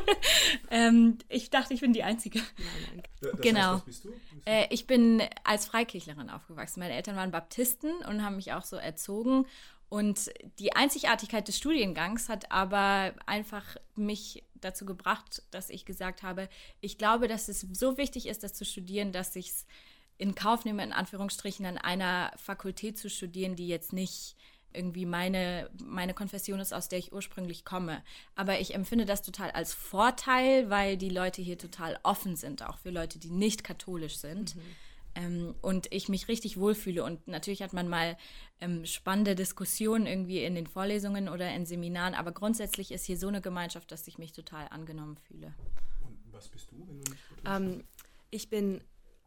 Ähm, 0.70 1.18
ich 1.28 1.50
dachte, 1.50 1.74
ich 1.74 1.80
bin 1.80 1.92
die 1.92 2.02
Einzige. 2.02 2.38
Nein, 2.38 3.02
nein. 3.20 3.32
genau. 3.40 3.74
Heißt, 3.74 3.84
bist 3.84 4.04
du? 4.04 4.14
Äh, 4.46 4.66
ich 4.70 4.86
bin 4.86 5.22
als 5.44 5.66
Freikirchlerin 5.66 6.30
aufgewachsen. 6.30 6.80
Meine 6.80 6.94
Eltern 6.94 7.16
waren 7.16 7.30
Baptisten 7.30 7.92
und 8.08 8.24
haben 8.24 8.36
mich 8.36 8.52
auch 8.52 8.64
so 8.64 8.76
erzogen. 8.76 9.46
Und 9.88 10.30
die 10.58 10.74
Einzigartigkeit 10.74 11.46
des 11.46 11.58
Studiengangs 11.58 12.28
hat 12.28 12.50
aber 12.50 13.14
einfach 13.26 13.76
mich 13.94 14.42
dazu 14.54 14.84
gebracht, 14.84 15.42
dass 15.50 15.70
ich 15.70 15.84
gesagt 15.84 16.22
habe, 16.22 16.48
ich 16.80 16.98
glaube, 16.98 17.28
dass 17.28 17.48
es 17.48 17.60
so 17.60 17.96
wichtig 17.96 18.26
ist, 18.26 18.42
das 18.42 18.54
zu 18.54 18.64
studieren, 18.64 19.12
dass 19.12 19.36
ich 19.36 19.50
es 19.50 19.66
in 20.18 20.34
Kauf 20.34 20.64
nehme, 20.64 20.82
in 20.82 20.92
Anführungsstrichen, 20.92 21.66
an 21.66 21.78
einer 21.78 22.32
Fakultät 22.36 22.98
zu 22.98 23.10
studieren, 23.10 23.56
die 23.56 23.68
jetzt 23.68 23.92
nicht 23.92 24.36
irgendwie 24.72 25.06
meine, 25.06 25.70
meine 25.82 26.14
Konfession 26.14 26.60
ist, 26.60 26.72
aus 26.72 26.88
der 26.88 26.98
ich 26.98 27.12
ursprünglich 27.12 27.64
komme. 27.64 28.02
Aber 28.34 28.60
ich 28.60 28.74
empfinde 28.74 29.06
das 29.06 29.22
total 29.22 29.50
als 29.50 29.74
Vorteil, 29.74 30.70
weil 30.70 30.96
die 30.96 31.08
Leute 31.08 31.42
hier 31.42 31.58
total 31.58 31.98
offen 32.02 32.36
sind, 32.36 32.62
auch 32.62 32.78
für 32.78 32.90
Leute, 32.90 33.18
die 33.18 33.30
nicht 33.30 33.64
katholisch 33.64 34.18
sind. 34.18 34.54
Mhm. 34.54 34.62
Ähm, 35.14 35.54
und 35.62 35.92
ich 35.92 36.10
mich 36.10 36.28
richtig 36.28 36.58
wohlfühle. 36.58 37.02
Und 37.02 37.26
natürlich 37.26 37.62
hat 37.62 37.72
man 37.72 37.88
mal 37.88 38.18
ähm, 38.60 38.84
spannende 38.84 39.34
Diskussionen 39.34 40.06
irgendwie 40.06 40.44
in 40.44 40.54
den 40.54 40.66
Vorlesungen 40.66 41.28
oder 41.28 41.52
in 41.54 41.64
Seminaren, 41.64 42.14
aber 42.14 42.32
grundsätzlich 42.32 42.92
ist 42.92 43.06
hier 43.06 43.16
so 43.16 43.28
eine 43.28 43.40
Gemeinschaft, 43.40 43.90
dass 43.90 44.06
ich 44.08 44.18
mich 44.18 44.32
total 44.32 44.68
angenommen 44.68 45.16
fühle. 45.16 45.54
Und 46.04 46.18
was 46.32 46.48
bist 46.48 46.70
du, 46.70 46.86
wenn 46.86 47.02
du 47.02 47.10
nicht 47.10 47.22
ähm, 47.46 47.84
Ich 48.30 48.50
bin 48.50 48.82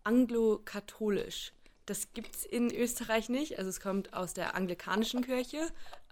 anglo-katholisch. 0.10 1.54
Das 1.86 2.14
gibt 2.14 2.36
es 2.36 2.46
in 2.46 2.74
Österreich 2.74 3.30
nicht. 3.30 3.60
Also 3.60 3.70
es 3.70 3.80
kommt 3.80 4.14
aus 4.14 4.34
der 4.34 4.56
anglikanischen 4.56 5.24
Kirche, 5.24 5.60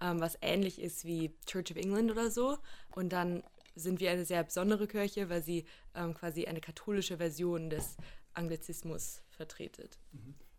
ähm, 0.00 0.20
was 0.20 0.38
ähnlich 0.40 0.80
ist 0.80 1.04
wie 1.04 1.34
Church 1.46 1.72
of 1.72 1.76
England 1.76 2.10
oder 2.10 2.30
so. 2.30 2.58
Und 2.92 3.12
dann 3.12 3.42
sind 3.74 3.98
wir 4.00 4.10
eine 4.12 4.24
sehr 4.24 4.44
besondere 4.44 4.86
Kirche, 4.86 5.28
weil 5.28 5.42
sie 5.42 5.64
ähm, 5.94 6.14
quasi 6.14 6.46
eine 6.46 6.60
katholische 6.60 7.16
Version 7.16 7.70
des 7.70 7.96
Anglizismus 8.34 9.22
vertretet. 9.30 9.98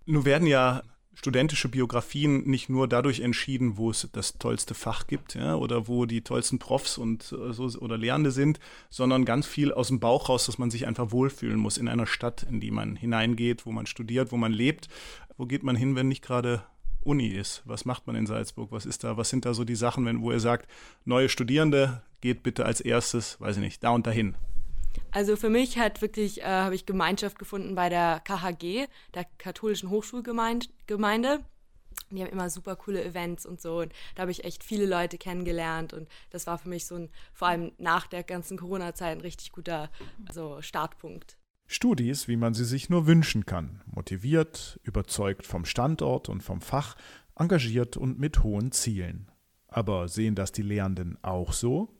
Nun 0.05 0.25
werden 0.25 0.47
ja 0.47 0.83
studentische 1.19 1.67
Biografien 1.67 2.49
nicht 2.49 2.69
nur 2.69 2.87
dadurch 2.87 3.19
entschieden, 3.19 3.75
wo 3.75 3.91
es 3.91 4.07
das 4.13 4.37
tollste 4.37 4.73
Fach 4.73 5.05
gibt, 5.05 5.35
ja, 5.35 5.55
oder 5.55 5.89
wo 5.89 6.05
die 6.05 6.21
tollsten 6.21 6.59
Profs 6.59 6.97
und 6.97 7.33
äh, 7.33 7.61
oder 7.77 7.97
Lehrende 7.97 8.31
sind, 8.31 8.61
sondern 8.89 9.25
ganz 9.25 9.45
viel 9.45 9.73
aus 9.73 9.89
dem 9.89 9.99
Bauch 9.99 10.29
raus, 10.29 10.45
dass 10.45 10.57
man 10.57 10.71
sich 10.71 10.87
einfach 10.87 11.11
wohlfühlen 11.11 11.59
muss 11.59 11.77
in 11.77 11.89
einer 11.89 12.07
Stadt, 12.07 12.43
in 12.43 12.61
die 12.61 12.71
man 12.71 12.95
hineingeht, 12.95 13.65
wo 13.65 13.73
man 13.73 13.85
studiert, 13.85 14.31
wo 14.31 14.37
man 14.37 14.53
lebt. 14.53 14.87
Wo 15.35 15.45
geht 15.45 15.61
man 15.61 15.75
hin, 15.75 15.97
wenn 15.97 16.07
nicht 16.07 16.23
gerade 16.23 16.63
Uni 17.01 17.27
ist? 17.27 17.63
Was 17.65 17.83
macht 17.83 18.07
man 18.07 18.15
in 18.15 18.25
Salzburg? 18.25 18.71
Was 18.71 18.85
ist 18.85 19.03
da? 19.03 19.17
Was 19.17 19.29
sind 19.29 19.43
da 19.43 19.53
so 19.53 19.65
die 19.65 19.75
Sachen, 19.75 20.05
wenn, 20.05 20.21
wo 20.21 20.31
ihr 20.31 20.39
sagt, 20.39 20.69
neue 21.03 21.27
Studierende, 21.27 22.01
geht 22.21 22.43
bitte 22.43 22.65
als 22.65 22.79
erstes, 22.79 23.41
weiß 23.41 23.57
ich 23.57 23.61
nicht, 23.61 23.83
da 23.83 23.89
und 23.89 24.07
dahin? 24.07 24.35
Also 25.11 25.35
für 25.35 25.49
mich 25.49 25.77
hat 25.77 26.01
wirklich, 26.01 26.41
äh, 26.41 26.45
habe 26.45 26.75
ich 26.75 26.85
Gemeinschaft 26.85 27.39
gefunden 27.39 27.75
bei 27.75 27.89
der 27.89 28.21
KHG, 28.23 28.87
der 29.13 29.25
katholischen 29.37 29.89
Hochschulgemeinde. 29.89 30.67
Die 32.11 32.23
haben 32.23 32.31
immer 32.31 32.49
super 32.49 32.75
coole 32.75 33.03
Events 33.03 33.45
und 33.45 33.61
so. 33.61 33.79
Und 33.79 33.93
da 34.15 34.21
habe 34.21 34.31
ich 34.31 34.43
echt 34.43 34.63
viele 34.63 34.85
Leute 34.85 35.17
kennengelernt. 35.17 35.93
Und 35.93 36.07
das 36.31 36.47
war 36.47 36.57
für 36.57 36.69
mich 36.69 36.85
so 36.85 36.95
ein, 36.95 37.09
vor 37.33 37.47
allem 37.47 37.71
nach 37.77 38.07
der 38.07 38.23
ganzen 38.23 38.57
Corona-Zeit, 38.57 39.17
ein 39.17 39.21
richtig 39.21 39.51
guter 39.51 39.89
also 40.27 40.61
Startpunkt. 40.61 41.37
Studis, 41.67 42.27
wie 42.27 42.37
man 42.37 42.55
sie 42.55 42.65
sich 42.65 42.89
nur 42.89 43.05
wünschen 43.05 43.45
kann. 43.45 43.81
Motiviert, 43.85 44.79
überzeugt 44.83 45.45
vom 45.45 45.65
Standort 45.65 46.27
und 46.27 46.41
vom 46.41 46.61
Fach, 46.61 46.95
engagiert 47.35 47.95
und 47.95 48.17
mit 48.19 48.43
hohen 48.43 48.71
Zielen. 48.71 49.31
Aber 49.67 50.07
sehen 50.07 50.33
das 50.33 50.51
die 50.51 50.63
Lehrenden 50.63 51.17
auch 51.21 51.53
so? 51.53 51.98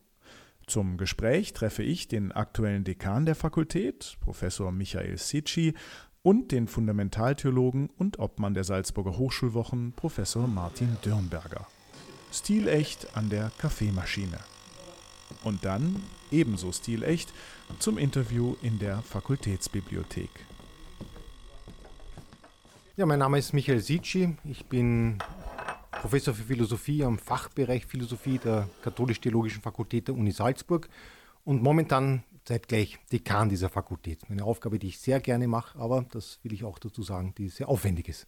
Zum 0.69 0.97
Gespräch 0.97 1.53
treffe 1.53 1.81
ich 1.81 2.07
den 2.07 2.31
aktuellen 2.31 2.83
Dekan 2.83 3.25
der 3.25 3.33
Fakultät, 3.33 4.17
Professor 4.19 4.71
Michael 4.71 5.17
Sitschi, 5.17 5.73
und 6.21 6.51
den 6.51 6.67
Fundamentaltheologen 6.67 7.89
und 7.97 8.19
Obmann 8.19 8.53
der 8.53 8.63
Salzburger 8.63 9.17
Hochschulwochen, 9.17 9.93
Professor 9.93 10.45
Martin 10.45 10.95
Dürnberger. 11.03 11.65
Stilecht 12.31 13.17
an 13.17 13.31
der 13.31 13.51
Kaffeemaschine. 13.57 14.38
Und 15.43 15.65
dann, 15.65 16.03
ebenso 16.29 16.71
stilecht, 16.71 17.33
zum 17.79 17.97
Interview 17.97 18.55
in 18.61 18.77
der 18.77 19.01
Fakultätsbibliothek. 19.01 20.29
Ja, 22.95 23.07
mein 23.07 23.17
Name 23.17 23.39
ist 23.39 23.53
Michael 23.53 23.79
Sitschi. 23.79 24.38
Ich 24.43 24.67
bin 24.67 25.17
Professor 25.91 26.34
für 26.34 26.43
Philosophie 26.43 27.03
am 27.03 27.17
Fachbereich 27.17 27.86
Philosophie 27.86 28.38
der 28.38 28.69
Katholisch-Theologischen 28.84 29.62
Fakultät 29.62 30.08
der 30.08 30.15
Uni 30.15 30.31
Salzburg 30.31 30.88
und 31.43 31.62
momentan 31.62 32.24
zeitgleich 32.46 32.98
Dekan 33.12 33.50
dieser 33.50 33.69
Fakultät. 33.69 34.19
Eine 34.29 34.43
Aufgabe, 34.43 34.79
die 34.79 34.88
ich 34.88 35.00
sehr 35.00 35.19
gerne 35.19 35.48
mache, 35.48 35.77
aber 35.77 36.05
das 36.12 36.39
will 36.43 36.53
ich 36.53 36.63
auch 36.63 36.79
dazu 36.79 37.03
sagen, 37.03 37.34
die 37.38 37.50
sehr 37.50 37.69
aufwendig 37.69 38.08
ist. 38.08 38.27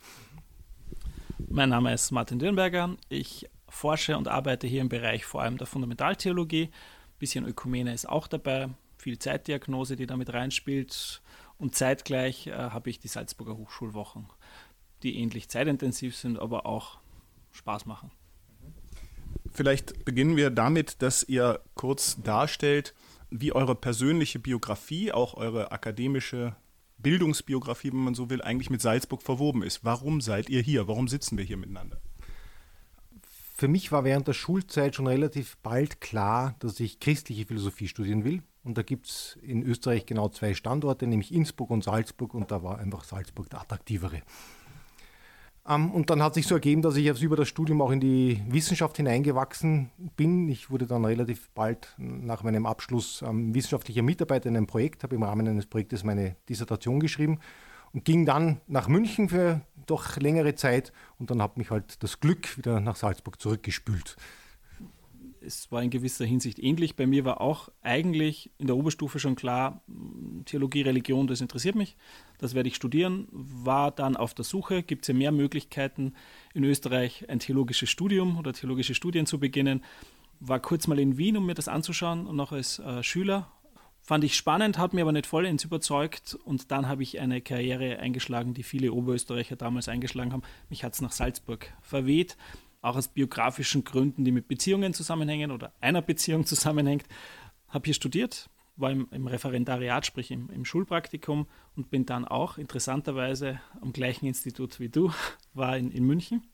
Mein 1.50 1.70
Name 1.70 1.94
ist 1.94 2.12
Martin 2.12 2.40
Dürnberger. 2.40 2.96
Ich 3.10 3.50
forsche 3.68 4.18
und 4.18 4.28
arbeite 4.28 4.68
hier 4.68 4.82
im 4.82 4.90
Bereich 4.90 5.26
vor 5.26 5.42
allem 5.42 5.58
der 5.58 5.68
Fundamentaltheologie. 5.68 6.66
Ein 6.66 7.20
bisschen 7.20 7.46
Ökumene 7.46 7.94
ist 7.94 8.08
auch 8.08 8.28
dabei, 8.28 8.70
viel 8.98 9.18
Zeitdiagnose, 9.18 9.96
die 9.96 10.06
damit 10.06 10.34
reinspielt. 10.34 11.22
Und 11.58 11.76
zeitgleich 11.76 12.48
äh, 12.48 12.54
habe 12.54 12.90
ich 12.90 13.00
die 13.00 13.08
Salzburger 13.08 13.58
Hochschulwochen, 13.58 14.28
die 15.04 15.18
ähnlich 15.18 15.50
zeitintensiv 15.50 16.16
sind, 16.16 16.40
aber 16.40 16.66
auch 16.66 17.01
Spaß 17.52 17.86
machen. 17.86 18.12
Vielleicht 19.52 20.06
beginnen 20.06 20.38
wir 20.38 20.50
damit, 20.50 21.02
dass 21.02 21.24
ihr 21.24 21.60
kurz 21.76 22.22
darstellt, 22.22 22.94
wie 23.30 23.54
eure 23.54 23.76
persönliche 23.76 24.40
Biografie, 24.40 25.12
auch 25.12 25.36
eure 25.36 25.72
akademische 25.72 26.56
Bildungsbiografie, 26.98 27.92
wenn 27.92 28.04
man 28.04 28.16
so 28.16 28.30
will, 28.30 28.42
eigentlich 28.42 28.70
mit 28.70 28.82
Salzburg 28.82 29.24
verwoben 29.24 29.64
ist. 29.64 29.84
Warum 29.84 30.22
seid 30.22 30.50
ihr 30.50 30.62
hier? 30.62 30.88
Warum 30.88 31.08
sitzen 31.08 31.38
wir 31.38 31.46
hier 31.46 31.58
miteinander? 31.58 32.00
Für 33.56 33.68
mich 33.68 33.92
war 33.92 34.04
während 34.04 34.28
der 34.28 34.34
Schulzeit 34.34 34.96
schon 34.96 35.08
relativ 35.08 35.58
bald 35.58 36.02
klar, 36.02 36.56
dass 36.60 36.80
ich 36.80 37.00
christliche 37.00 37.46
Philosophie 37.46 37.88
studieren 37.88 38.24
will. 38.24 38.42
Und 38.64 38.78
da 38.78 38.84
gibt 38.84 39.08
es 39.08 39.38
in 39.42 39.64
Österreich 39.64 40.06
genau 40.06 40.30
zwei 40.30 40.54
Standorte, 40.54 41.08
nämlich 41.08 41.34
Innsbruck 41.34 41.70
und 41.70 41.84
Salzburg. 41.84 42.34
Und 42.34 42.52
da 42.52 42.64
war 42.64 42.80
einfach 42.80 43.04
Salzburg 43.04 43.50
der 43.50 43.62
attraktivere. 43.62 44.22
Ähm, 45.68 45.92
und 45.92 46.10
dann 46.10 46.24
hat 46.24 46.34
sich 46.34 46.48
so 46.48 46.56
ergeben, 46.56 46.82
dass 46.82 46.96
ich 46.96 47.06
jetzt 47.06 47.22
über 47.22 47.36
das 47.36 47.48
Studium 47.48 47.82
auch 47.82 47.92
in 47.92 48.00
die 48.00 48.42
Wissenschaft 48.48 48.98
hineingewachsen 48.98 49.92
bin. 50.16 50.50
Ich 50.50 50.70
wurde 50.70 50.88
dann 50.88 51.06
relativ 51.06 51.50
bald 51.52 51.94
nach 51.98 52.44
meinem 52.44 52.66
Abschluss 52.66 53.22
ähm, 53.22 53.54
wissenschaftlicher 53.54 54.02
Mitarbeiter 54.02 54.50
in 54.50 54.58
einem 54.58 54.68
Projekt, 54.68 55.04
habe 55.04 55.16
im 55.16 55.24
Rahmen 55.24 55.48
eines 55.48 55.66
Projektes 55.66 56.04
meine 56.04 56.36
Dissertation 56.50 57.00
geschrieben 57.00 57.40
und 57.94 58.06
ging 58.06 58.26
dann 58.26 58.62
nach 58.68 58.88
München 58.88 59.30
für 59.30 59.62
doch 59.86 60.18
längere 60.18 60.56
Zeit 60.56 60.94
und 61.20 61.32
dann 61.32 61.42
hat 61.42 61.58
mich 61.58 61.70
halt 61.70 62.02
das 62.04 62.20
Glück 62.20 62.58
wieder 62.58 62.80
nach 62.80 62.96
Salzburg 62.96 63.42
zurückgespült 63.42 64.16
es 65.42 65.72
war 65.72 65.82
in 65.82 65.90
gewisser 65.90 66.26
Hinsicht 66.26 66.60
ähnlich. 66.60 66.96
Bei 66.96 67.08
mir 67.08 67.26
war 67.26 67.42
auch 67.42 67.70
eigentlich 67.82 68.52
in 68.58 68.68
der 68.68 68.76
Oberstufe 68.76 69.20
schon 69.20 69.36
klar, 69.36 69.82
Theologie, 70.46 70.82
Religion, 70.82 71.28
das 71.28 71.42
interessiert 71.42 71.76
mich, 71.76 71.96
das 72.38 72.54
werde 72.54 72.70
ich 72.70 72.76
studieren. 72.76 73.28
War 73.32 73.92
dann 73.92 74.16
auf 74.16 74.34
der 74.34 74.46
Suche, 74.46 74.84
gibt 74.84 75.04
es 75.04 75.08
ja 75.10 75.14
mehr 75.14 75.32
Möglichkeiten 75.32 76.14
in 76.54 76.64
Österreich 76.64 77.30
ein 77.30 77.40
theologisches 77.40 77.90
Studium 77.90 78.38
oder 78.38 78.54
theologische 78.54 78.96
Studien 78.96 79.26
zu 79.26 79.40
beginnen. 79.40 79.84
War 80.40 80.60
kurz 80.60 80.88
mal 80.88 81.00
in 81.00 81.18
Wien, 81.18 81.38
um 81.38 81.46
mir 81.46 81.54
das 81.54 81.68
anzuschauen 81.68 82.28
und 82.28 82.36
noch 82.36 82.52
als 82.52 82.80
äh, 82.80 83.04
Schüler. 83.04 83.52
Fand 84.04 84.24
ich 84.24 84.36
spannend, 84.36 84.80
hat 84.80 84.94
mir 84.94 85.04
aber 85.04 85.12
nicht 85.12 85.28
vollends 85.28 85.64
überzeugt 85.64 86.36
und 86.44 86.72
dann 86.72 86.88
habe 86.88 87.04
ich 87.04 87.20
eine 87.20 87.40
Karriere 87.40 88.00
eingeschlagen, 88.00 88.56
die 88.56 88.64
viele 88.64 88.94
Oberösterreicher 88.94 89.56
damals 89.56 89.88
eingeschlagen 89.88 90.34
haben. 90.34 90.42
Mich 90.70 90.84
hat 90.84 90.94
es 90.94 91.02
nach 91.02 91.12
Salzburg 91.12 91.72
verweht 91.82 92.36
auch 92.82 92.96
aus 92.96 93.08
biografischen 93.08 93.84
Gründen, 93.84 94.26
die 94.26 94.32
mit 94.32 94.48
Beziehungen 94.48 94.94
zusammenhängen 94.94 95.52
oder 95.52 95.74
einer 95.80 96.02
Beziehung 96.02 96.46
zusammenhängt, 96.46 97.06
habe 97.68 97.86
hier 97.86 97.94
studiert, 97.94 98.50
war 98.76 98.92
im, 98.92 99.08
im 99.12 99.28
Referendariat, 99.28 100.06
sprich 100.06 100.32
im, 100.32 100.50
im, 100.50 100.66
Schulpraktikum 100.66 101.48
und 101.76 101.90
bin 101.90 102.06
dann 102.06 102.26
auch 102.26 102.58
interessanterweise 102.58 103.62
am 103.82 103.94
gleichen 103.94 104.26
Institut 104.26 104.80
wie 104.80 104.90
du, 104.90 105.12
war 105.54 105.78
in, 105.78 105.92
in 105.92 106.06
München 106.06 106.48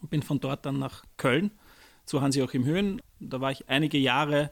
und 0.00 0.10
bin 0.10 0.22
von 0.22 0.40
dort 0.40 0.64
dann 0.66 0.78
nach 0.78 1.04
Köln 1.16 1.52
zu 2.04 2.22
Hansi-Joachim 2.22 2.64
Höhen. 2.64 3.02
Da 3.20 3.40
war 3.40 3.52
ich 3.52 3.68
einige 3.68 3.98
Jahre, 3.98 4.50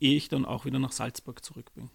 ehe 0.00 0.16
ich 0.16 0.28
dann 0.28 0.44
auch 0.44 0.64
wieder 0.64 0.78
nach 0.78 0.92
Salzburg 0.92 1.44
zurück 1.44 1.72
bin. 1.74 1.90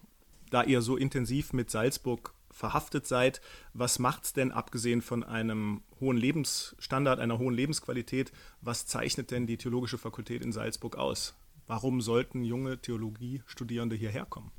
da 0.50 0.62
ihr 0.62 0.82
so 0.82 0.96
intensiv 0.96 1.52
mit 1.52 1.70
Salzburg 1.70 2.34
verhaftet 2.54 3.06
seid, 3.06 3.40
was 3.72 3.98
macht 3.98 4.24
es 4.24 4.32
denn, 4.32 4.52
abgesehen 4.52 5.02
von 5.02 5.24
einem 5.24 5.82
hohen 6.00 6.16
Lebensstandard, 6.16 7.18
einer 7.18 7.38
hohen 7.38 7.54
Lebensqualität, 7.54 8.32
was 8.60 8.86
zeichnet 8.86 9.30
denn 9.30 9.46
die 9.46 9.58
Theologische 9.58 9.98
Fakultät 9.98 10.42
in 10.42 10.52
Salzburg 10.52 10.96
aus? 10.96 11.34
Warum 11.66 12.00
sollten 12.00 12.44
junge 12.44 12.78
Theologiestudierende 12.78 13.96
hierher 13.96 14.24
kommen? 14.24 14.52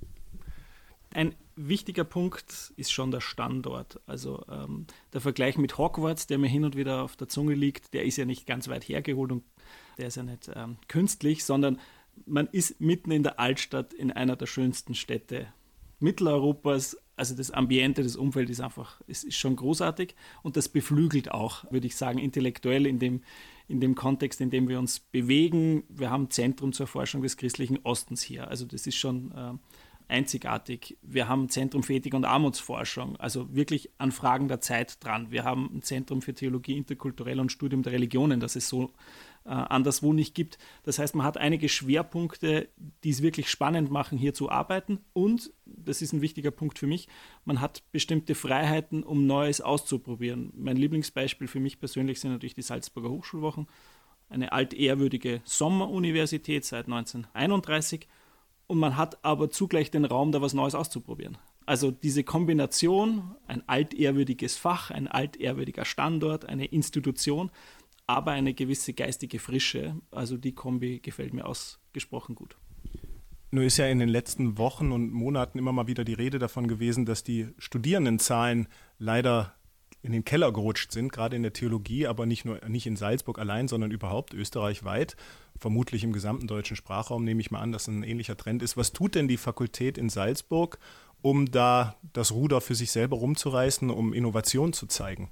Ein 1.13 1.33
wichtiger 1.55 2.03
Punkt 2.03 2.73
ist 2.75 2.91
schon 2.91 3.11
der 3.11 3.21
Standort. 3.21 4.01
Also 4.05 4.43
ähm, 4.51 4.85
der 5.13 5.21
Vergleich 5.21 5.57
mit 5.57 5.77
Hogwarts, 5.77 6.27
der 6.27 6.37
mir 6.37 6.49
hin 6.49 6.65
und 6.65 6.75
wieder 6.75 7.03
auf 7.03 7.15
der 7.15 7.29
Zunge 7.29 7.53
liegt, 7.53 7.93
der 7.93 8.03
ist 8.03 8.17
ja 8.17 8.25
nicht 8.25 8.45
ganz 8.45 8.67
weit 8.67 8.83
hergeholt 8.83 9.31
und 9.31 9.43
der 9.97 10.07
ist 10.07 10.17
ja 10.17 10.23
nicht 10.23 10.51
ähm, 10.53 10.75
künstlich, 10.89 11.45
sondern 11.45 11.79
man 12.25 12.47
ist 12.47 12.81
mitten 12.81 13.11
in 13.11 13.23
der 13.23 13.39
Altstadt 13.39 13.93
in 13.93 14.11
einer 14.11 14.35
der 14.35 14.47
schönsten 14.47 14.95
Städte 14.95 15.47
Mitteleuropas. 15.99 16.97
Also 17.15 17.35
das 17.35 17.51
Ambiente, 17.51 18.03
das 18.03 18.15
Umfeld 18.15 18.49
ist 18.49 18.61
einfach, 18.61 19.01
ist, 19.07 19.23
ist 19.23 19.37
schon 19.37 19.55
großartig 19.55 20.15
und 20.43 20.57
das 20.57 20.67
beflügelt 20.67 21.31
auch, 21.31 21.69
würde 21.71 21.87
ich 21.87 21.95
sagen, 21.95 22.19
intellektuell 22.19 22.85
in 22.85 22.99
dem, 22.99 23.21
in 23.67 23.79
dem 23.79 23.95
Kontext, 23.95 24.41
in 24.41 24.49
dem 24.49 24.67
wir 24.67 24.79
uns 24.79 24.99
bewegen. 24.99 25.83
Wir 25.89 26.09
haben 26.11 26.29
Zentrum 26.29 26.73
zur 26.73 26.87
Forschung 26.87 27.21
des 27.21 27.37
christlichen 27.37 27.79
Ostens 27.83 28.21
hier. 28.21 28.49
Also 28.49 28.65
das 28.65 28.85
ist 28.85 28.95
schon 28.95 29.31
äh, 29.31 29.53
einzigartig. 30.07 30.97
Wir 31.01 31.27
haben 31.27 31.49
Zentrum 31.49 31.83
für 31.83 31.93
Ethik 31.93 32.13
und 32.13 32.25
Armutsforschung, 32.25 33.15
also 33.17 33.53
wirklich 33.55 33.89
an 33.97 34.11
Fragen 34.11 34.47
der 34.47 34.61
Zeit 34.61 35.03
dran. 35.03 35.31
Wir 35.31 35.43
haben 35.43 35.69
ein 35.73 35.81
Zentrum 35.81 36.21
für 36.21 36.33
Theologie, 36.33 36.77
interkulturell 36.77 37.39
und 37.39 37.51
Studium 37.51 37.81
der 37.81 37.93
Religionen, 37.93 38.39
das 38.39 38.55
es 38.55 38.69
so 38.69 38.91
äh, 39.45 39.49
anderswo 39.49 40.11
nicht 40.11 40.33
gibt. 40.33 40.57
Das 40.83 40.99
heißt, 40.99 41.15
man 41.15 41.25
hat 41.25 41.37
einige 41.37 41.69
Schwerpunkte, 41.69 42.67
die 43.03 43.09
es 43.09 43.21
wirklich 43.21 43.49
spannend 43.49 43.91
machen, 43.91 44.17
hier 44.17 44.33
zu 44.33 44.49
arbeiten. 44.49 44.99
Und, 45.13 45.53
das 45.65 46.01
ist 46.01 46.13
ein 46.13 46.21
wichtiger 46.21 46.51
Punkt 46.51 46.79
für 46.79 46.87
mich, 46.87 47.07
man 47.43 47.61
hat 47.61 47.83
bestimmte 47.91 48.35
Freiheiten, 48.35 49.03
um 49.03 49.27
Neues 49.27 49.61
auszuprobieren. 49.61 50.51
Mein 50.55 50.77
Lieblingsbeispiel 50.77 51.47
für 51.47 51.59
mich 51.59 51.79
persönlich 51.79 52.19
sind 52.19 52.31
natürlich 52.31 52.55
die 52.55 52.61
Salzburger 52.63 53.09
Hochschulwochen, 53.09 53.67
eine 54.29 54.51
altehrwürdige 54.51 55.41
Sommeruniversität 55.45 56.65
seit 56.65 56.85
1931 56.85 58.07
und 58.67 58.79
man 58.79 58.97
hat 58.97 59.23
aber 59.23 59.49
zugleich 59.49 59.91
den 59.91 60.05
Raum, 60.05 60.31
da 60.31 60.41
was 60.41 60.53
Neues 60.53 60.75
auszuprobieren. 60.75 61.37
Also 61.67 61.91
diese 61.91 62.23
Kombination, 62.23 63.35
ein 63.47 63.67
altehrwürdiges 63.67 64.57
Fach, 64.57 64.91
ein 64.91 65.07
altehrwürdiger 65.07 65.85
Standort, 65.85 66.45
eine 66.45 66.65
Institution, 66.65 67.51
aber 68.07 68.31
eine 68.31 68.53
gewisse 68.53 68.93
geistige 68.93 69.39
Frische, 69.39 69.95
also 70.11 70.37
die 70.37 70.53
Kombi 70.53 70.99
gefällt 70.99 71.33
mir 71.33 71.45
ausgesprochen 71.45 72.35
gut. 72.35 72.55
Nur 73.51 73.63
ist 73.63 73.77
ja 73.77 73.87
in 73.87 73.99
den 73.99 74.09
letzten 74.09 74.57
Wochen 74.57 74.91
und 74.91 75.11
Monaten 75.13 75.57
immer 75.57 75.71
mal 75.71 75.87
wieder 75.87 76.03
die 76.03 76.13
Rede 76.13 76.39
davon 76.39 76.67
gewesen, 76.67 77.05
dass 77.05 77.23
die 77.23 77.47
Studierendenzahlen 77.57 78.67
leider 78.99 79.55
in 80.01 80.11
den 80.11 80.25
Keller 80.25 80.51
gerutscht 80.51 80.91
sind, 80.91 81.11
gerade 81.11 81.35
in 81.35 81.41
der 81.41 81.53
Theologie, 81.53 82.05
aber 82.05 82.25
nicht 82.25 82.45
nur 82.45 82.59
nicht 82.67 82.85
in 82.85 82.95
Salzburg 82.95 83.39
allein, 83.39 83.67
sondern 83.67 83.91
überhaupt 83.91 84.33
österreichweit, 84.33 85.15
vermutlich 85.57 86.03
im 86.03 86.13
gesamten 86.13 86.47
deutschen 86.47 86.75
Sprachraum 86.75 87.23
nehme 87.23 87.41
ich 87.41 87.49
mal 87.49 87.59
an, 87.59 87.71
dass 87.71 87.87
ein 87.87 88.03
ähnlicher 88.03 88.37
Trend 88.37 88.61
ist. 88.61 88.77
Was 88.77 88.93
tut 88.93 89.15
denn 89.15 89.27
die 89.27 89.37
Fakultät 89.37 89.97
in 89.97 90.09
Salzburg, 90.09 90.77
um 91.21 91.49
da 91.49 91.95
das 92.13 92.31
Ruder 92.31 92.61
für 92.61 92.75
sich 92.75 92.91
selber 92.91 93.17
rumzureißen, 93.17 93.89
um 93.89 94.13
Innovation 94.13 94.73
zu 94.73 94.85
zeigen? 94.85 95.29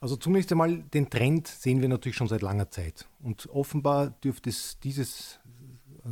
Also 0.00 0.16
zunächst 0.16 0.50
einmal 0.50 0.78
den 0.78 1.10
Trend 1.10 1.46
sehen 1.46 1.82
wir 1.82 1.88
natürlich 1.88 2.16
schon 2.16 2.28
seit 2.28 2.40
langer 2.42 2.70
Zeit 2.70 3.06
und 3.22 3.48
offenbar 3.50 4.10
dürfte 4.10 4.48
es 4.48 4.78
dieses 4.80 5.40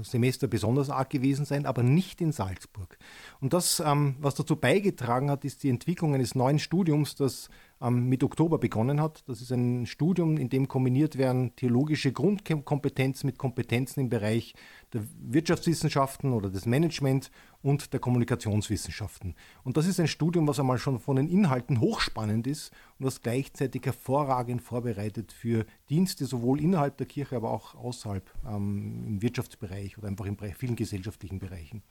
Semester 0.03 0.47
besonders 0.47 0.91
arg 0.91 1.11
gewesen 1.11 1.45
sein, 1.45 1.67
aber 1.67 1.83
nicht 1.83 2.21
in 2.21 2.33
Salzburg. 2.33 2.99
Und 3.41 3.53
das, 3.53 3.81
ähm, 3.81 4.17
was 4.21 4.35
dazu 4.35 4.57
beigetragen 4.57 5.31
hat, 5.31 5.45
ist 5.45 5.63
die 5.63 5.71
Entwicklung 5.71 6.15
eines 6.15 6.35
neuen 6.35 6.59
Studiums, 6.59 7.15
das 7.15 7.49
mit 7.81 8.25
Oktober 8.25 8.59
begonnen 8.59 9.01
hat. 9.01 9.23
Das 9.29 9.41
ist 9.41 9.53
ein 9.53 9.87
Studium, 9.87 10.37
in 10.37 10.49
dem 10.49 10.67
kombiniert 10.67 11.17
werden 11.17 11.55
theologische 11.55 12.13
Grundkompetenzen 12.13 13.27
mit 13.27 13.39
Kompetenzen 13.39 14.01
im 14.01 14.09
Bereich 14.09 14.55
der 14.93 15.03
Wirtschaftswissenschaften 15.21 16.33
oder 16.33 16.51
des 16.51 16.67
Management 16.67 17.31
und 17.63 17.93
der 17.93 18.01
Kommunikationswissenschaften. 18.01 19.37
Und 19.63 19.77
das 19.77 19.87
ist 19.87 20.01
ein 20.01 20.09
Studium, 20.09 20.49
was 20.49 20.59
einmal 20.59 20.79
schon 20.79 20.99
von 20.99 21.17
den 21.17 21.29
Inhalten 21.29 21.81
hochspannend 21.81 22.47
ist 22.47 22.73
und 22.99 23.07
was 23.07 23.23
gleichzeitig 23.23 23.85
hervorragend 23.85 24.61
vorbereitet 24.61 25.33
für 25.33 25.65
Dienste 25.89 26.25
sowohl 26.27 26.61
innerhalb 26.61 26.97
der 26.97 27.07
Kirche, 27.07 27.37
aber 27.37 27.53
auch 27.53 27.77
außerhalb 27.77 28.29
ähm, 28.47 29.05
im 29.07 29.23
Wirtschaftsbereich 29.23 29.99
oder 29.99 30.09
einfach 30.09 30.27
in 30.27 30.37
vielen 30.37 30.77
gesellschaftlichen 30.77 31.39
Bereichen. 31.39 31.83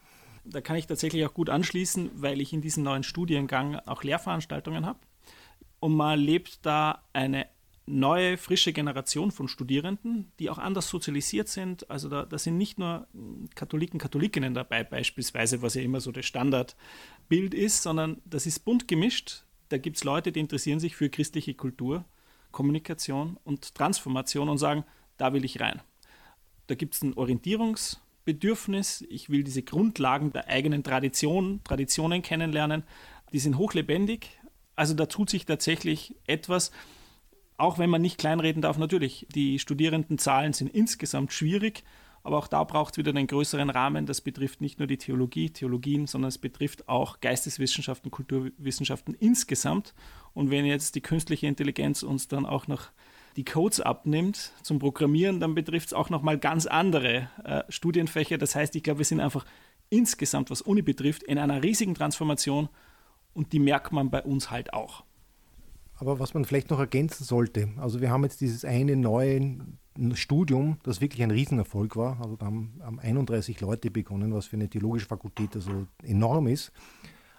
Da 0.43 0.61
kann 0.61 0.77
ich 0.77 0.87
tatsächlich 0.87 1.25
auch 1.25 1.33
gut 1.33 1.49
anschließen, 1.49 2.11
weil 2.15 2.39
ich 2.41 2.53
in 2.53 2.61
diesem 2.61 2.83
neuen 2.83 3.03
Studiengang 3.03 3.75
auch 3.85 4.03
Lehrveranstaltungen 4.03 4.85
habe. 4.85 4.99
Und 5.87 5.95
man 5.95 6.19
lebt 6.19 6.65
da 6.65 7.01
eine 7.13 7.47
neue, 7.85 8.35
frische 8.35 8.73
Generation 8.73 9.31
von 9.31 9.47
Studierenden, 9.47 10.29
die 10.37 10.49
auch 10.49 10.57
anders 10.57 10.89
sozialisiert 10.89 11.47
sind. 11.47 11.89
Also 11.89 12.09
da, 12.09 12.25
da, 12.25 12.37
sind 12.37 12.57
nicht 12.57 12.77
nur 12.77 13.07
Katholiken, 13.55 13.97
Katholikinnen 13.97 14.53
dabei 14.53 14.83
beispielsweise, 14.83 15.61
was 15.61 15.75
ja 15.75 15.81
immer 15.81 16.01
so 16.01 16.11
das 16.11 16.25
Standardbild 16.25 17.53
ist, 17.53 17.83
sondern 17.83 18.21
das 18.25 18.45
ist 18.45 18.65
bunt 18.65 18.89
gemischt. 18.89 19.45
Da 19.69 19.77
gibt 19.77 19.95
es 19.95 20.03
Leute, 20.03 20.33
die 20.33 20.41
interessieren 20.41 20.81
sich 20.81 20.97
für 20.97 21.09
christliche 21.09 21.53
Kultur, 21.53 22.03
Kommunikation 22.51 23.37
und 23.45 23.73
Transformation 23.73 24.49
und 24.49 24.57
sagen, 24.57 24.83
da 25.15 25.31
will 25.31 25.45
ich 25.45 25.61
rein. 25.61 25.79
Da 26.67 26.75
gibt 26.75 26.95
es 26.95 27.01
ein 27.01 27.13
Orientierungsbedürfnis. 27.13 29.05
Ich 29.07 29.29
will 29.29 29.45
diese 29.45 29.63
Grundlagen 29.63 30.33
der 30.33 30.49
eigenen 30.49 30.83
Tradition, 30.83 31.61
Traditionen 31.63 32.23
kennenlernen. 32.23 32.83
Die 33.31 33.39
sind 33.39 33.57
hochlebendig. 33.57 34.37
Also 34.77 34.93
da 34.93 35.07
tut 35.07 35.29
sich 35.29 35.45
tatsächlich 35.45 36.15
etwas, 36.27 36.71
auch 37.57 37.79
wenn 37.79 37.89
man 37.89 38.01
nicht 38.01 38.19
kleinreden 38.19 38.61
darf, 38.61 38.77
natürlich, 38.77 39.27
die 39.33 39.59
Studierendenzahlen 39.59 40.53
sind 40.53 40.73
insgesamt 40.73 41.33
schwierig, 41.33 41.83
aber 42.23 42.37
auch 42.37 42.47
da 42.47 42.63
braucht 42.63 42.93
es 42.93 42.97
wieder 42.97 43.09
einen 43.09 43.25
größeren 43.25 43.69
Rahmen. 43.69 44.05
Das 44.05 44.21
betrifft 44.21 44.61
nicht 44.61 44.79
nur 44.79 44.87
die 44.87 44.97
Theologie, 44.97 45.49
Theologien, 45.49 46.07
sondern 46.07 46.29
es 46.29 46.37
betrifft 46.37 46.87
auch 46.87 47.21
Geisteswissenschaften, 47.21 48.11
Kulturwissenschaften 48.11 49.15
insgesamt. 49.15 49.95
Und 50.33 50.51
wenn 50.51 50.65
jetzt 50.65 50.95
die 50.95 51.01
künstliche 51.01 51.47
Intelligenz 51.47 52.03
uns 52.03 52.27
dann 52.27 52.45
auch 52.45 52.67
noch 52.67 52.89
die 53.37 53.45
Codes 53.45 53.79
abnimmt 53.79 54.51
zum 54.61 54.77
Programmieren, 54.77 55.39
dann 55.39 55.55
betrifft 55.55 55.87
es 55.87 55.93
auch 55.93 56.09
nochmal 56.09 56.37
ganz 56.37 56.65
andere 56.65 57.29
äh, 57.43 57.63
Studienfächer. 57.69 58.37
Das 58.37 58.55
heißt, 58.55 58.75
ich 58.75 58.83
glaube, 58.83 58.99
wir 58.99 59.05
sind 59.05 59.21
einfach 59.21 59.45
insgesamt, 59.89 60.51
was 60.51 60.61
Uni 60.61 60.81
betrifft, 60.81 61.23
in 61.23 61.37
einer 61.37 61.63
riesigen 61.63 61.95
Transformation 61.95 62.67
und 63.37 63.53
die 63.53 63.59
merkt 63.59 63.91
man 63.91 64.09
bei 64.09 64.23
uns 64.23 64.49
halt 64.49 64.73
auch. 64.73 65.05
Aber 65.99 66.19
was 66.19 66.33
man 66.33 66.43
vielleicht 66.43 66.69
noch 66.69 66.79
ergänzen 66.79 67.23
sollte, 67.23 67.69
also 67.77 68.01
wir 68.01 68.09
haben 68.09 68.23
jetzt 68.23 68.41
dieses 68.41 68.65
eine 68.65 68.95
neue 68.95 69.59
Studium, 70.13 70.77
das 70.83 71.01
wirklich 71.01 71.23
ein 71.23 71.31
Riesenerfolg 71.31 71.95
war. 71.95 72.19
Also 72.21 72.35
da 72.35 72.47
haben, 72.47 72.79
haben 72.81 72.99
31 72.99 73.61
Leute 73.61 73.89
begonnen, 73.89 74.33
was 74.33 74.47
für 74.47 74.55
eine 74.55 74.69
theologische 74.69 75.07
Fakultät 75.07 75.55
also 75.55 75.87
enorm 76.03 76.47
ist. 76.47 76.71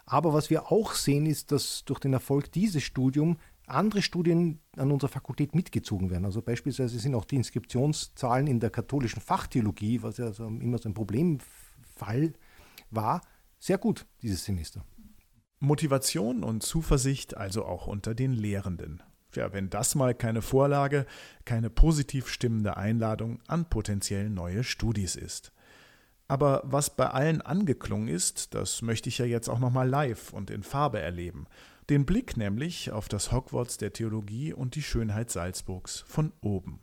Aber 0.05 0.33
was 0.33 0.49
wir 0.49 0.71
auch 0.71 0.93
sehen, 0.93 1.25
ist, 1.25 1.51
dass 1.51 1.83
durch 1.85 1.99
den 1.99 2.13
Erfolg 2.13 2.51
dieses 2.51 2.83
Studiums 2.83 3.37
andere 3.67 4.01
Studien 4.01 4.59
an 4.77 4.91
unserer 4.91 5.11
Fakultät 5.11 5.53
mitgezogen 5.53 6.09
werden. 6.09 6.25
Also 6.25 6.41
beispielsweise 6.41 6.97
sind 6.97 7.13
auch 7.13 7.25
die 7.25 7.35
Inskriptionszahlen 7.35 8.47
in 8.47 8.59
der 8.59 8.71
katholischen 8.71 9.21
Fachtheologie, 9.21 10.01
was 10.01 10.17
ja 10.17 10.25
also 10.25 10.47
immer 10.47 10.79
so 10.79 10.89
ein 10.89 10.93
Problemfall 10.93 12.33
war, 12.89 13.21
sehr 13.59 13.77
gut 13.77 14.05
dieses 14.21 14.43
Semester. 14.43 14.83
Motivation 15.61 16.43
und 16.43 16.63
Zuversicht 16.63 17.35
also 17.35 17.65
auch 17.65 17.85
unter 17.87 18.15
den 18.15 18.31
Lehrenden. 18.31 19.03
Ja, 19.35 19.51
wenn 19.51 19.69
das 19.69 19.93
mal 19.93 20.15
keine 20.15 20.41
Vorlage, 20.41 21.05
keine 21.43 21.69
positiv 21.69 22.29
stimmende 22.29 22.77
Einladung 22.77 23.41
an 23.47 23.69
potenziell 23.69 24.29
neue 24.29 24.63
Studis 24.63 25.15
ist. 25.15 25.51
Aber 26.29 26.61
was 26.63 26.95
bei 26.95 27.07
allen 27.07 27.41
angeklungen 27.41 28.07
ist, 28.07 28.55
das 28.55 28.81
möchte 28.81 29.09
ich 29.09 29.17
ja 29.17 29.25
jetzt 29.25 29.49
auch 29.49 29.59
nochmal 29.59 29.89
live 29.89 30.31
und 30.31 30.49
in 30.49 30.63
Farbe 30.63 30.99
erleben. 30.99 31.45
Den 31.89 32.05
Blick 32.05 32.37
nämlich 32.37 32.91
auf 32.91 33.09
das 33.09 33.31
Hogwarts 33.31 33.77
der 33.77 33.91
Theologie 33.91 34.53
und 34.53 34.75
die 34.75 34.83
Schönheit 34.83 35.29
Salzburgs 35.29 35.99
von 36.07 36.31
oben. 36.41 36.79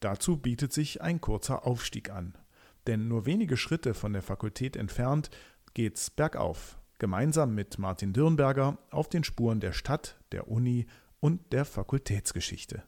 Dazu 0.00 0.38
bietet 0.38 0.72
sich 0.72 1.02
ein 1.02 1.20
kurzer 1.20 1.66
Aufstieg 1.66 2.10
an. 2.10 2.38
Denn 2.86 3.08
nur 3.08 3.26
wenige 3.26 3.56
Schritte 3.56 3.94
von 3.94 4.12
der 4.12 4.22
Fakultät 4.22 4.76
entfernt 4.76 5.30
geht's 5.74 6.10
bergauf 6.10 6.78
gemeinsam 7.04 7.54
mit 7.54 7.78
Martin 7.78 8.14
Dürnberger 8.14 8.78
auf 8.90 9.10
den 9.10 9.24
Spuren 9.24 9.60
der 9.60 9.74
Stadt, 9.74 10.16
der 10.32 10.48
Uni 10.48 10.86
und 11.20 11.52
der 11.52 11.66
Fakultätsgeschichte. 11.66 12.82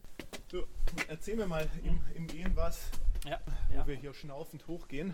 So, 0.51 0.65
erzähl 1.07 1.35
mir 1.35 1.45
mal 1.45 1.69
im, 1.83 2.01
im 2.15 2.25
Gehen 2.25 2.51
was, 2.55 2.89
ja, 3.29 3.39
wo 3.69 3.75
ja. 3.75 3.85
wir 3.85 3.95
hier 3.95 4.15
schnaufend 4.15 4.65
hochgehen 4.67 5.13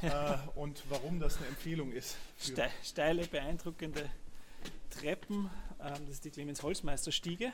äh, 0.00 0.38
und 0.54 0.82
warum 0.88 1.20
das 1.20 1.36
eine 1.36 1.48
Empfehlung 1.48 1.92
ist. 1.92 2.16
Ste 2.38 2.70
steile, 2.82 3.26
beeindruckende 3.26 4.08
Treppen, 4.88 5.50
ähm, 5.78 5.96
das 6.06 6.14
ist 6.14 6.24
die 6.24 6.30
Clemens-Holzmeister-Stiege. 6.30 7.52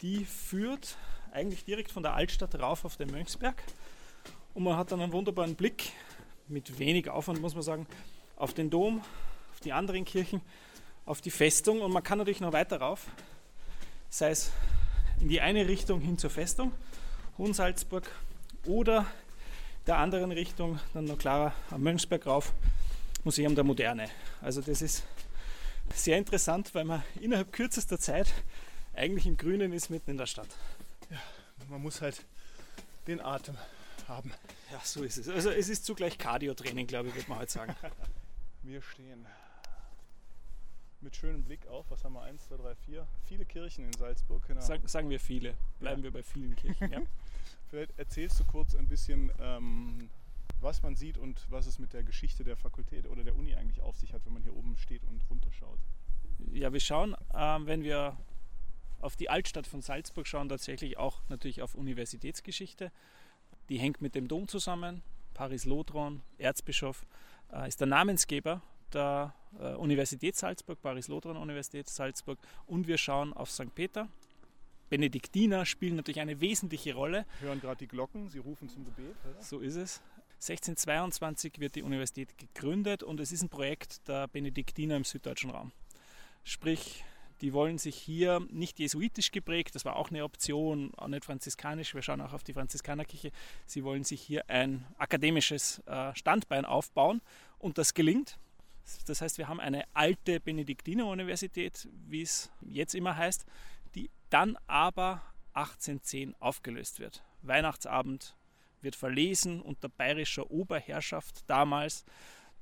Die 0.00 0.24
führt 0.24 0.96
eigentlich 1.32 1.66
direkt 1.66 1.92
von 1.92 2.02
der 2.02 2.14
Altstadt 2.14 2.58
rauf 2.58 2.86
auf 2.86 2.96
den 2.96 3.10
Mönchsberg 3.10 3.62
und 4.54 4.64
man 4.64 4.78
hat 4.78 4.90
dann 4.90 5.02
einen 5.02 5.12
wunderbaren 5.12 5.54
Blick, 5.54 5.92
mit 6.48 6.78
wenig 6.78 7.10
Aufwand 7.10 7.42
muss 7.42 7.52
man 7.52 7.62
sagen, 7.62 7.86
auf 8.36 8.54
den 8.54 8.70
Dom, 8.70 9.02
die 9.64 9.72
anderen 9.72 10.04
Kirchen, 10.04 10.40
auf 11.04 11.20
die 11.20 11.30
Festung 11.30 11.80
und 11.80 11.92
man 11.92 12.02
kann 12.02 12.18
natürlich 12.18 12.40
noch 12.40 12.52
weiter 12.52 12.80
rauf, 12.80 13.06
sei 14.08 14.30
es 14.30 14.52
in 15.20 15.28
die 15.28 15.40
eine 15.40 15.66
Richtung 15.66 16.00
hin 16.00 16.18
zur 16.18 16.30
Festung, 16.30 16.72
Hohen 17.38 17.54
Salzburg, 17.54 18.10
oder 18.64 19.06
der 19.86 19.98
anderen 19.98 20.30
Richtung 20.30 20.78
dann 20.94 21.06
noch 21.06 21.18
klarer 21.18 21.52
am 21.70 21.82
Mönchsberg 21.82 22.26
rauf, 22.26 22.52
Museum 23.24 23.54
der 23.54 23.64
Moderne. 23.64 24.08
Also 24.40 24.60
das 24.60 24.82
ist 24.82 25.04
sehr 25.94 26.18
interessant, 26.18 26.74
weil 26.74 26.84
man 26.84 27.02
innerhalb 27.20 27.52
kürzester 27.52 27.98
Zeit 27.98 28.32
eigentlich 28.94 29.26
im 29.26 29.36
Grünen 29.36 29.72
ist, 29.72 29.90
mitten 29.90 30.10
in 30.12 30.16
der 30.16 30.26
Stadt. 30.26 30.48
Ja, 31.10 31.18
man 31.68 31.82
muss 31.82 32.00
halt 32.00 32.24
den 33.06 33.20
Atem 33.20 33.56
haben. 34.06 34.32
Ja, 34.70 34.80
so 34.84 35.02
ist 35.02 35.18
es. 35.18 35.28
Also 35.28 35.50
es 35.50 35.68
ist 35.68 35.84
zugleich 35.84 36.18
Cardio-Training, 36.18 36.86
glaube 36.86 37.08
ich, 37.08 37.14
würde 37.14 37.28
man 37.28 37.40
heute 37.40 37.52
sagen. 37.52 37.74
Wir 38.62 38.80
stehen 38.82 39.26
mit 41.02 41.16
schönem 41.16 41.42
Blick 41.44 41.66
auf, 41.66 41.90
was 41.90 42.04
haben 42.04 42.14
wir, 42.14 42.22
eins, 42.22 42.44
zwei, 42.44 42.56
drei, 42.56 42.74
vier, 42.74 43.06
viele 43.24 43.44
Kirchen 43.44 43.84
in 43.84 43.92
Salzburg. 43.92 44.46
Genau. 44.46 44.60
Sag, 44.60 44.88
sagen 44.88 45.10
wir 45.10 45.20
viele, 45.20 45.54
bleiben 45.78 46.00
ja. 46.00 46.04
wir 46.04 46.10
bei 46.12 46.22
vielen 46.22 46.56
Kirchen. 46.56 46.90
Ja. 46.90 47.02
Vielleicht 47.68 47.98
erzählst 47.98 48.38
du 48.40 48.44
kurz 48.44 48.74
ein 48.74 48.88
bisschen, 48.88 49.32
ähm, 49.40 50.10
was 50.60 50.82
man 50.82 50.94
sieht 50.94 51.18
und 51.18 51.46
was 51.50 51.66
es 51.66 51.78
mit 51.78 51.92
der 51.92 52.02
Geschichte 52.02 52.44
der 52.44 52.56
Fakultät 52.56 53.06
oder 53.06 53.24
der 53.24 53.34
Uni 53.34 53.54
eigentlich 53.54 53.80
auf 53.80 53.96
sich 53.96 54.12
hat, 54.12 54.24
wenn 54.26 54.34
man 54.34 54.42
hier 54.42 54.54
oben 54.54 54.76
steht 54.76 55.02
und 55.04 55.22
runterschaut. 55.30 55.78
Ja, 56.52 56.72
wir 56.72 56.80
schauen, 56.80 57.16
ähm, 57.34 57.66
wenn 57.66 57.82
wir 57.82 58.16
auf 59.00 59.16
die 59.16 59.28
Altstadt 59.28 59.66
von 59.66 59.82
Salzburg 59.82 60.26
schauen, 60.26 60.48
tatsächlich 60.48 60.96
auch 60.96 61.22
natürlich 61.28 61.62
auf 61.62 61.74
Universitätsgeschichte. 61.74 62.92
Die 63.68 63.78
hängt 63.78 64.00
mit 64.00 64.14
dem 64.14 64.28
Dom 64.28 64.48
zusammen. 64.48 65.02
Paris 65.34 65.64
Lodron, 65.64 66.22
Erzbischof, 66.38 67.06
äh, 67.52 67.66
ist 67.66 67.80
der 67.80 67.88
Namensgeber 67.88 68.62
der 68.94 69.34
äh, 69.58 69.74
Universität 69.74 70.36
Salzburg, 70.36 70.80
Paris 70.80 71.08
Lodron 71.08 71.36
Universität 71.36 71.88
Salzburg. 71.88 72.38
Und 72.66 72.86
wir 72.86 72.98
schauen 72.98 73.32
auf 73.32 73.50
St. 73.50 73.74
Peter. 73.74 74.08
Benediktiner 74.88 75.64
spielen 75.64 75.96
natürlich 75.96 76.20
eine 76.20 76.40
wesentliche 76.40 76.94
Rolle. 76.94 77.24
Wir 77.40 77.48
hören 77.48 77.60
gerade 77.60 77.78
die 77.78 77.88
Glocken, 77.88 78.28
sie 78.28 78.38
rufen 78.38 78.68
zum 78.68 78.84
Gebet. 78.84 79.16
Oder? 79.24 79.42
So 79.42 79.60
ist 79.60 79.76
es. 79.76 80.02
1622 80.34 81.60
wird 81.60 81.76
die 81.76 81.82
Universität 81.82 82.36
gegründet 82.36 83.02
und 83.02 83.20
es 83.20 83.30
ist 83.30 83.42
ein 83.42 83.48
Projekt 83.48 84.06
der 84.08 84.26
Benediktiner 84.26 84.96
im 84.96 85.04
süddeutschen 85.04 85.50
Raum. 85.50 85.70
Sprich, 86.42 87.04
die 87.42 87.52
wollen 87.52 87.78
sich 87.78 87.96
hier 87.96 88.40
nicht 88.50 88.78
jesuitisch 88.80 89.30
geprägt, 89.30 89.74
das 89.74 89.84
war 89.84 89.96
auch 89.96 90.10
eine 90.10 90.24
Option, 90.24 90.92
auch 90.96 91.08
nicht 91.08 91.24
franziskanisch, 91.24 91.94
wir 91.94 92.02
schauen 92.02 92.20
auch 92.20 92.32
auf 92.32 92.44
die 92.44 92.52
Franziskanerkirche. 92.52 93.30
Sie 93.66 93.84
wollen 93.84 94.04
sich 94.04 94.20
hier 94.20 94.48
ein 94.50 94.84
akademisches 94.98 95.80
äh, 95.86 96.14
Standbein 96.14 96.64
aufbauen 96.64 97.20
und 97.58 97.78
das 97.78 97.94
gelingt. 97.94 98.38
Das 99.06 99.20
heißt, 99.20 99.38
wir 99.38 99.48
haben 99.48 99.60
eine 99.60 99.84
alte 99.94 100.40
Benediktiner-Universität, 100.40 101.88
wie 102.06 102.22
es 102.22 102.50
jetzt 102.60 102.94
immer 102.94 103.16
heißt, 103.16 103.44
die 103.94 104.10
dann 104.30 104.56
aber 104.66 105.22
1810 105.54 106.34
aufgelöst 106.40 107.00
wird. 107.00 107.22
Weihnachtsabend 107.42 108.36
wird 108.80 108.96
verlesen 108.96 109.60
unter 109.60 109.88
bayerischer 109.88 110.50
Oberherrschaft 110.50 111.48
damals 111.48 112.04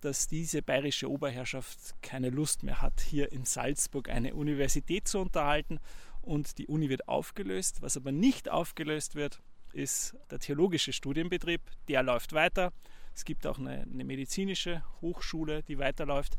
dass 0.00 0.28
diese 0.28 0.62
bayerische 0.62 1.10
Oberherrschaft 1.10 1.94
keine 2.02 2.30
Lust 2.30 2.62
mehr 2.62 2.80
hat, 2.80 3.00
hier 3.00 3.32
in 3.32 3.44
Salzburg 3.44 4.08
eine 4.08 4.34
Universität 4.34 5.06
zu 5.06 5.18
unterhalten 5.18 5.78
und 6.22 6.58
die 6.58 6.66
Uni 6.66 6.88
wird 6.88 7.08
aufgelöst. 7.08 7.82
Was 7.82 7.96
aber 7.96 8.12
nicht 8.12 8.48
aufgelöst 8.48 9.14
wird, 9.14 9.40
ist 9.72 10.16
der 10.30 10.38
theologische 10.38 10.92
Studienbetrieb. 10.92 11.60
Der 11.88 12.02
läuft 12.02 12.32
weiter. 12.32 12.72
Es 13.14 13.24
gibt 13.24 13.46
auch 13.46 13.58
eine, 13.58 13.82
eine 13.82 14.04
medizinische 14.04 14.82
Hochschule, 15.00 15.62
die 15.62 15.78
weiterläuft. 15.78 16.36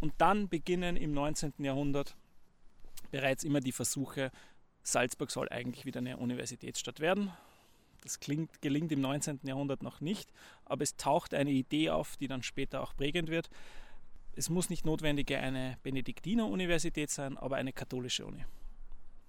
Und 0.00 0.12
dann 0.18 0.48
beginnen 0.48 0.96
im 0.96 1.12
19. 1.12 1.54
Jahrhundert 1.58 2.16
bereits 3.10 3.44
immer 3.44 3.60
die 3.60 3.72
Versuche, 3.72 4.32
Salzburg 4.82 5.30
soll 5.30 5.48
eigentlich 5.48 5.84
wieder 5.84 5.98
eine 5.98 6.16
Universitätsstadt 6.16 7.00
werden. 7.00 7.30
Das 8.02 8.18
klingt, 8.18 8.60
gelingt 8.60 8.90
im 8.90 9.00
19. 9.00 9.40
Jahrhundert 9.44 9.82
noch 9.82 10.00
nicht, 10.00 10.32
aber 10.64 10.82
es 10.82 10.96
taucht 10.96 11.34
eine 11.34 11.52
Idee 11.52 11.90
auf, 11.90 12.16
die 12.16 12.26
dann 12.26 12.42
später 12.42 12.82
auch 12.82 12.96
prägend 12.96 13.28
wird. 13.28 13.48
Es 14.34 14.50
muss 14.50 14.70
nicht 14.70 14.84
notwendig 14.84 15.32
eine 15.32 15.76
Benediktiner-Universität 15.84 17.10
sein, 17.10 17.38
aber 17.38 17.56
eine 17.56 17.72
katholische 17.72 18.26
Uni. 18.26 18.44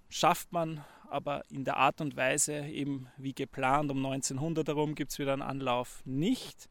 Schafft 0.09 0.51
man 0.51 0.83
aber 1.13 1.43
in 1.49 1.63
der 1.63 1.77
Art 1.77 2.01
und 2.01 2.15
Weise, 2.15 2.65
eben 2.65 3.07
wie 3.17 3.33
geplant, 3.33 3.91
um 3.91 4.03
1900 4.03 4.67
herum 4.67 4.95
gibt 4.95 5.11
es 5.11 5.19
wieder 5.19 5.33
einen 5.33 5.43
Anlauf 5.43 6.01
nicht. 6.05 6.69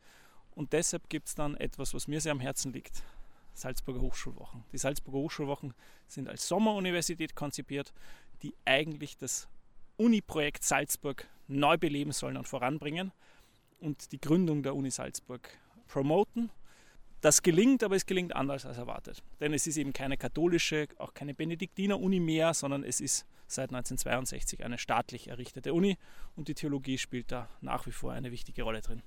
Und 0.55 0.72
deshalb 0.72 1.09
gibt 1.09 1.28
es 1.28 1.35
dann 1.35 1.57
etwas, 1.57 1.94
was 1.94 2.09
mir 2.09 2.20
sehr 2.20 2.33
am 2.33 2.40
Herzen 2.40 2.72
liegt. 2.72 3.05
Salzburger 3.55 4.00
Hochschulwochen. 4.00 4.64
Die 4.72 4.78
Salzburger 4.78 5.18
Hochschulwochen 5.18 5.74
sind 6.09 6.28
als 6.28 6.48
Sommeruniversität 6.48 7.37
konzipiert, 7.37 7.92
die 8.42 8.55
eigentlich 8.64 9.16
das 9.16 9.48
Uni-Projekt 9.96 10.64
Salzburg 10.64 11.28
neu 11.46 11.78
beleben 11.78 12.12
sollen 12.12 12.37
und 12.37 12.48
voranbringen 12.48 13.12
und 13.78 14.12
die 14.12 14.20
Gründung 14.20 14.62
der 14.62 14.74
Uni 14.74 14.90
Salzburg 14.90 15.48
promoten. 15.87 16.50
Das 17.23 17.43
gelingt, 17.43 17.85
aber 17.85 17.95
es 17.95 18.05
gelingt 18.05 18.35
anders 18.35 18.67
als 18.67 18.79
erwartet. 18.79 19.23
Denn 19.41 19.55
es 19.55 19.69
ist 19.69 19.77
eben 19.77 19.93
keine 19.93 20.17
katholische, 20.17 20.89
auch 20.99 21.15
keine 21.15 21.35
Benediktiner-Uni 21.35 22.19
mehr, 22.19 22.53
sondern 22.53 22.83
es 22.83 23.01
ist 23.01 23.27
seit 23.47 23.71
1962 23.71 24.65
eine 24.65 24.77
staatlich 24.77 25.29
errichtete 25.29 25.73
Uni 25.73 25.99
und 26.35 26.49
die 26.49 26.55
Theologie 26.55 26.99
spielt 26.99 27.31
da 27.31 27.49
nach 27.61 27.87
wie 27.87 27.93
vor 27.93 28.13
eine 28.13 28.33
wichtige 28.33 28.65
Rolle 28.65 28.81
drin. 28.81 29.03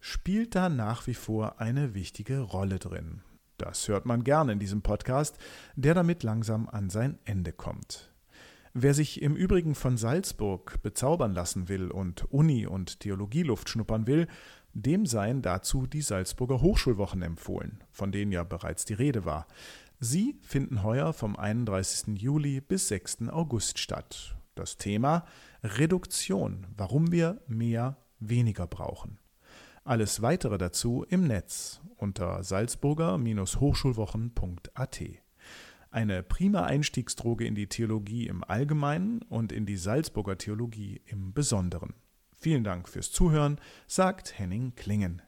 Spielt 0.00 0.54
da 0.54 0.68
nach 0.68 1.08
wie 1.08 1.14
vor 1.14 1.60
eine 1.60 1.94
wichtige 1.94 2.38
Rolle 2.38 2.78
drin. 2.78 3.22
Das 3.58 3.88
hört 3.88 4.06
man 4.06 4.22
gerne 4.22 4.52
in 4.52 4.60
diesem 4.60 4.82
Podcast, 4.82 5.36
der 5.74 5.94
damit 5.94 6.22
langsam 6.22 6.68
an 6.68 6.90
sein 6.90 7.18
Ende 7.24 7.52
kommt. 7.52 8.12
Wer 8.74 8.94
sich 8.94 9.20
im 9.20 9.36
Übrigen 9.36 9.74
von 9.74 9.98
Salzburg 9.98 10.80
bezaubern 10.82 11.34
lassen 11.34 11.68
will 11.68 11.90
und 11.90 12.24
Uni- 12.32 12.66
und 12.66 13.00
Theologieluft 13.00 13.68
schnuppern 13.68 14.06
will, 14.06 14.28
dem 14.74 15.06
seien 15.06 15.40
dazu 15.42 15.86
die 15.86 16.02
Salzburger 16.02 16.60
Hochschulwochen 16.60 17.22
empfohlen, 17.22 17.82
von 17.90 18.12
denen 18.12 18.30
ja 18.32 18.44
bereits 18.44 18.84
die 18.84 18.92
Rede 18.94 19.24
war. 19.24 19.46
Sie 20.00 20.38
finden 20.42 20.82
heuer 20.82 21.12
vom 21.12 21.36
31. 21.36 22.20
Juli 22.20 22.60
bis 22.60 22.88
6. 22.88 23.28
August 23.28 23.78
statt. 23.78 24.36
Das 24.54 24.76
Thema 24.76 25.24
Reduktion, 25.62 26.66
warum 26.76 27.12
wir 27.12 27.40
mehr 27.46 27.96
weniger 28.18 28.66
brauchen. 28.66 29.18
Alles 29.84 30.22
weitere 30.22 30.58
dazu 30.58 31.06
im 31.08 31.26
Netz 31.26 31.80
unter 31.96 32.42
salzburger-hochschulwochen.at 32.42 35.02
eine 35.92 36.22
prima 36.22 36.64
Einstiegsdroge 36.64 37.44
in 37.44 37.54
die 37.54 37.66
Theologie 37.66 38.26
im 38.26 38.42
Allgemeinen 38.42 39.20
und 39.28 39.52
in 39.52 39.66
die 39.66 39.76
Salzburger 39.76 40.38
Theologie 40.38 41.02
im 41.04 41.34
Besonderen. 41.34 41.92
Vielen 42.42 42.64
Dank 42.64 42.88
fürs 42.88 43.12
Zuhören, 43.12 43.60
sagt 43.86 44.36
Henning 44.36 44.72
Klingen. 44.74 45.22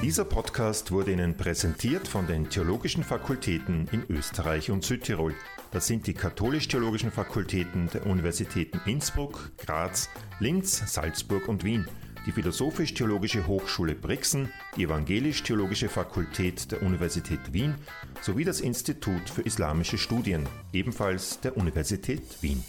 Dieser 0.00 0.24
Podcast 0.24 0.92
wurde 0.92 1.10
Ihnen 1.10 1.36
präsentiert 1.36 2.06
von 2.06 2.28
den 2.28 2.48
Theologischen 2.48 3.02
Fakultäten 3.02 3.88
in 3.90 4.04
Österreich 4.08 4.70
und 4.70 4.84
Südtirol. 4.84 5.34
Das 5.72 5.88
sind 5.88 6.06
die 6.06 6.14
katholisch-theologischen 6.14 7.10
Fakultäten 7.10 7.90
der 7.92 8.06
Universitäten 8.06 8.80
Innsbruck, 8.86 9.50
Graz, 9.58 10.08
Linz, 10.38 10.80
Salzburg 10.86 11.48
und 11.48 11.64
Wien 11.64 11.88
die 12.26 12.32
Philosophisch-Theologische 12.32 13.46
Hochschule 13.46 13.94
Brixen, 13.94 14.52
die 14.76 14.84
Evangelisch-Theologische 14.84 15.88
Fakultät 15.88 16.70
der 16.70 16.82
Universität 16.82 17.52
Wien 17.52 17.74
sowie 18.20 18.44
das 18.44 18.60
Institut 18.60 19.30
für 19.30 19.42
Islamische 19.42 19.98
Studien, 19.98 20.46
ebenfalls 20.72 21.40
der 21.40 21.56
Universität 21.56 22.22
Wien. 22.42 22.62